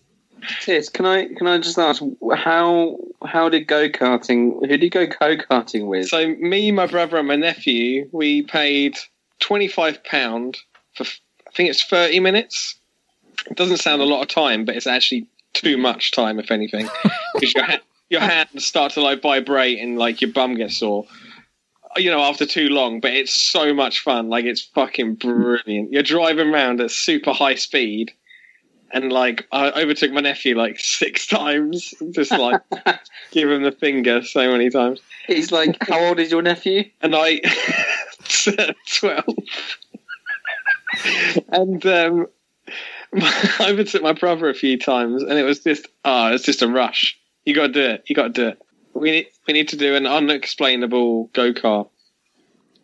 Tis, 0.62 0.90
can 0.90 1.06
I 1.06 1.28
can 1.28 1.48
I 1.48 1.58
just 1.58 1.80
ask 1.80 2.04
how 2.36 2.98
how 3.26 3.50
did 3.50 3.68
go 3.68 3.90
karting? 3.90 4.60
Who 4.60 4.68
did 4.68 4.84
you 4.84 4.90
go 4.90 5.06
go 5.06 5.38
karting 5.38 5.88
with? 5.88 6.10
So 6.10 6.36
me, 6.36 6.72
my 6.72 6.88
brother, 6.88 7.18
and 7.18 7.28
my 7.28 7.36
nephew, 7.36 8.10
we 8.12 8.44
paid 8.44 8.98
twenty 9.40 9.68
five 9.68 10.04
pound 10.04 10.58
for 10.94 11.04
I 11.04 11.52
think 11.56 11.70
it's 11.70 11.84
thirty 11.84 12.20
minutes. 12.20 12.76
It 13.50 13.58
doesn't 13.58 13.78
sound 13.78 14.02
a 14.02 14.06
lot 14.06 14.22
of 14.22 14.28
time, 14.28 14.66
but 14.66 14.76
it's 14.76 14.88
actually 14.88 15.28
too 15.54 15.78
much 15.78 16.12
time, 16.12 16.40
if 16.40 16.52
anything, 16.52 16.88
because 17.34 17.54
your 17.54 17.64
ha- 17.64 17.82
your 18.10 18.22
hands 18.22 18.66
start 18.66 18.94
to 18.94 19.02
like 19.02 19.22
vibrate 19.22 19.80
and 19.80 19.98
like 19.98 20.22
your 20.22 20.32
bum 20.32 20.56
gets 20.56 20.78
sore. 20.78 21.06
You 21.98 22.12
know, 22.12 22.22
after 22.22 22.46
too 22.46 22.68
long, 22.68 23.00
but 23.00 23.14
it's 23.14 23.34
so 23.34 23.74
much 23.74 24.02
fun. 24.02 24.28
Like 24.30 24.44
it's 24.46 24.62
fucking 24.62 25.16
brilliant. 25.16 25.94
You're 25.94 26.04
driving 26.04 26.54
around 26.54 26.82
at 26.82 26.92
super 26.92 27.32
high 27.32 27.56
speed, 27.56 28.12
and 28.92 29.12
like 29.12 29.48
I 29.52 29.72
overtook 29.82 30.12
my 30.12 30.22
nephew 30.22 30.58
like 30.58 30.80
six 30.80 31.26
times, 31.28 31.94
just 32.12 32.32
like 32.32 32.62
give 33.32 33.50
him 33.50 33.64
the 33.64 33.72
finger 33.72 34.22
so 34.24 34.52
many 34.52 34.70
times. 34.70 35.00
He's 35.26 35.52
like, 35.52 35.78
how 35.88 36.00
old 36.06 36.20
is 36.20 36.32
your 36.32 36.42
nephew? 36.42 36.84
And 37.02 37.16
I, 37.16 37.42
twelve, 38.86 39.26
and 41.50 41.86
um, 41.86 42.28
I 43.60 43.68
overtook 43.70 44.02
my 44.02 44.14
brother 44.14 44.50
a 44.50 44.54
few 44.54 44.78
times, 44.78 45.24
and 45.24 45.34
it 45.34 45.44
was 45.44 45.60
just 45.60 45.88
ah, 46.04 46.32
it's 46.32 46.44
just 46.44 46.62
a 46.62 46.68
rush. 46.68 47.18
You 47.46 47.56
got 47.56 47.68
to 47.68 47.74
do 47.74 47.82
it. 47.82 48.04
You 48.08 48.16
got 48.16 48.24
to 48.24 48.30
do 48.30 48.48
it. 48.50 48.62
We 48.94 49.12
need 49.12 49.28
we 49.48 49.54
need 49.54 49.70
to 49.70 49.78
do 49.78 49.96
an 49.96 50.06
unexplainable 50.06 51.26
go 51.34 51.54
kart. 51.54 51.90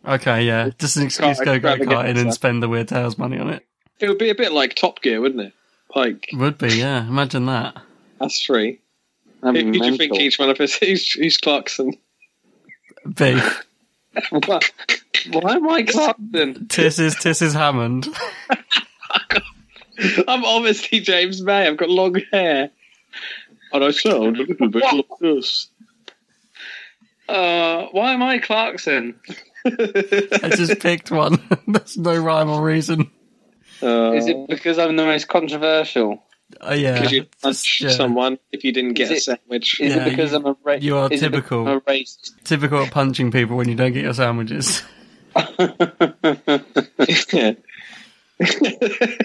Okay, 0.06 0.44
yeah. 0.44 0.70
Just 0.78 0.96
an 0.96 1.04
excuse 1.04 1.38
to 1.38 1.44
go 1.44 1.58
go 1.58 1.68
Extravaganza. 1.68 2.12
karting 2.12 2.20
and 2.20 2.34
spend 2.34 2.62
the 2.62 2.68
Weird 2.68 2.88
Tales 2.88 3.18
money 3.18 3.38
on 3.38 3.50
it. 3.50 3.64
It 4.00 4.08
would 4.08 4.18
be 4.18 4.30
a 4.30 4.34
bit 4.34 4.52
like 4.52 4.74
Top 4.74 5.00
Gear, 5.00 5.20
wouldn't 5.20 5.40
it? 5.40 5.52
Like 5.94 6.28
Would 6.32 6.58
be, 6.58 6.78
yeah. 6.78 7.06
Imagine 7.06 7.46
that. 7.46 7.76
that's 8.18 8.42
free. 8.42 8.80
That'd 9.42 9.62
Who 9.64 9.72
do 9.72 9.86
you 9.86 9.96
think 9.96 10.14
each 10.14 10.38
one 10.38 10.50
of 10.50 10.60
us? 10.60 10.74
Who's, 10.80 11.12
who's 11.12 11.38
Clarkson? 11.38 11.92
Beef. 13.14 13.64
What? 14.30 14.72
Why 15.30 15.54
am 15.54 15.68
I 15.68 15.82
Clarkson? 15.82 16.68
Tis 16.68 16.98
is 16.98 17.14
Tis 17.16 17.42
is 17.42 17.54
Hammond. 17.54 18.08
I'm 20.28 20.44
obviously 20.44 21.00
James 21.00 21.42
May. 21.42 21.66
I've 21.66 21.76
got 21.76 21.88
long 21.90 22.14
hair, 22.32 22.70
and 23.72 23.84
I 23.84 23.90
sound 23.90 24.36
a 24.38 24.42
little 24.42 24.68
bit 24.68 24.82
like 24.82 25.06
this. 25.20 25.68
Uh, 27.28 27.86
why 27.92 28.12
am 28.12 28.22
I 28.22 28.38
Clarkson? 28.38 29.14
I 29.64 30.50
just 30.56 30.80
picked 30.80 31.10
one. 31.10 31.40
There's 31.68 31.96
no 31.96 32.16
rhyme 32.16 32.50
or 32.50 32.62
reason. 32.62 33.10
Uh, 33.82 34.12
Is 34.12 34.26
it 34.28 34.48
because 34.48 34.78
I'm 34.78 34.96
the 34.96 35.04
most 35.04 35.28
controversial? 35.28 36.22
Oh 36.60 36.74
yeah. 36.74 36.94
because 36.94 37.12
you 37.12 37.20
Just, 37.22 37.40
punch 37.42 37.80
yeah. 37.80 37.88
someone 37.90 38.38
if 38.52 38.62
you 38.64 38.72
didn't 38.72 38.92
get 38.94 39.10
Is 39.10 39.26
a 39.28 39.36
sandwich. 39.36 39.80
Is 39.80 39.94
Yeah, 39.94 40.06
it 40.06 40.10
because 40.10 40.32
you- 40.32 40.38
I'm 40.38 40.46
a 40.46 40.56
ra- 40.62 40.74
you 40.74 40.96
are 40.98 41.10
is 41.12 41.22
it 41.22 41.32
because 41.32 41.64
typical. 41.66 41.68
A 41.68 41.80
racist? 41.80 42.32
Typical 42.44 42.82
at 42.82 42.90
punching 42.92 43.30
people 43.30 43.56
when 43.56 43.68
you 43.68 43.74
don't 43.74 43.92
get 43.92 44.02
your 44.04 44.14
sandwiches. 44.14 44.82
yeah. 47.32 47.52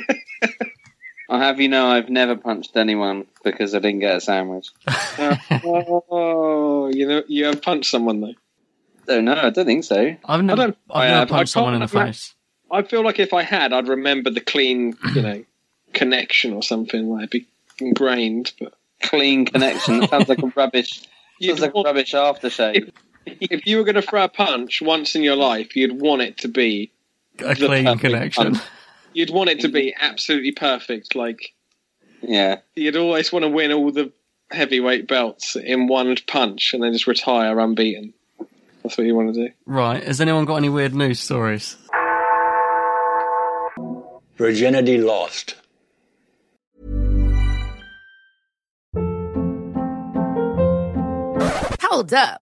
I'll 1.30 1.40
have 1.40 1.60
you 1.60 1.68
know 1.68 1.88
I've 1.88 2.10
never 2.10 2.38
punched 2.38 2.78
anyone 2.78 3.26
because 3.44 3.76
I 3.76 3.80
didn't 3.80 4.00
get 4.00 4.16
a 4.16 4.22
sandwich. 4.22 4.70
oh, 5.20 6.90
you 6.94 7.08
know, 7.08 7.24
you 7.28 7.46
have 7.46 7.62
punched 7.62 7.90
someone 7.92 8.22
though. 8.22 8.34
Oh 9.10 9.22
no, 9.22 9.34
I 9.34 9.50
don't 9.50 9.66
think 9.66 9.84
so. 9.84 10.16
I've 10.26 10.44
never, 10.44 10.62
don't- 10.68 10.78
I've 10.90 10.96
I 11.02 11.08
never 11.08 11.20
have. 11.20 11.32
I 11.32 11.36
punched 11.38 11.52
someone 11.54 11.74
in 11.74 11.82
the 11.82 11.88
face. 11.88 12.34
I 12.72 12.84
feel 12.84 13.04
like 13.04 13.20
if 13.20 13.34
I 13.34 13.44
had, 13.44 13.74
I'd 13.74 13.88
remember 13.88 14.30
the 14.30 14.42
clean, 14.42 14.96
you 15.16 15.22
know, 15.22 15.44
connection 15.94 16.54
or 16.54 16.64
something. 16.64 17.10
Like 17.10 17.24
it'd 17.24 17.30
be 17.32 17.48
ingrained. 17.86 18.54
But 18.60 18.74
Clean 19.04 19.46
connection. 19.46 20.08
Sounds 20.08 20.28
like 20.28 20.42
a 20.42 20.48
rubbish. 20.56 21.04
Sounds 21.42 21.60
like 21.62 21.74
a 21.76 21.82
rubbish 21.82 22.14
aftershave. 22.14 22.92
if 23.26 23.68
you 23.68 23.78
were 23.78 23.84
going 23.84 23.94
to 23.96 24.02
throw 24.02 24.24
a 24.24 24.28
punch 24.30 24.82
once 24.82 25.14
in 25.16 25.22
your 25.22 25.36
life, 25.36 25.76
you'd 25.76 26.02
want 26.02 26.24
it 26.24 26.40
to 26.40 26.48
be 26.48 26.92
A 27.40 27.54
clean 27.54 27.96
connection. 28.00 28.54
punch. 28.56 28.64
You'd 29.18 29.32
want 29.32 29.50
it 29.50 29.62
to 29.62 29.68
be 29.68 29.96
absolutely 30.00 30.52
perfect. 30.52 31.16
Like 31.16 31.52
Yeah. 32.22 32.58
you'd 32.76 32.96
always 32.96 33.32
want 33.32 33.46
to 33.46 33.50
win 33.50 33.72
all 33.72 33.92
the 33.92 34.12
heavyweight 34.52 35.08
belts 35.08 35.56
in 35.56 35.88
one 35.88 36.16
punch 36.28 36.76
and 36.76 36.84
then 36.84 36.94
just 36.94 37.08
retire 37.08 37.60
unbeaten. 37.60 38.14
That's 38.84 38.96
what 38.96 39.08
you 39.08 39.16
want 39.16 39.34
to 39.34 39.48
do. 39.48 39.54
Right. 39.66 40.04
Has 40.04 40.22
anyone 40.22 40.46
got 40.46 40.58
any 40.58 40.70
weird 40.70 40.94
news 40.94 41.20
stories? 41.20 41.78
Virginity 44.38 45.00
lost. 45.00 45.56
Hold 51.82 52.14
up. 52.14 52.42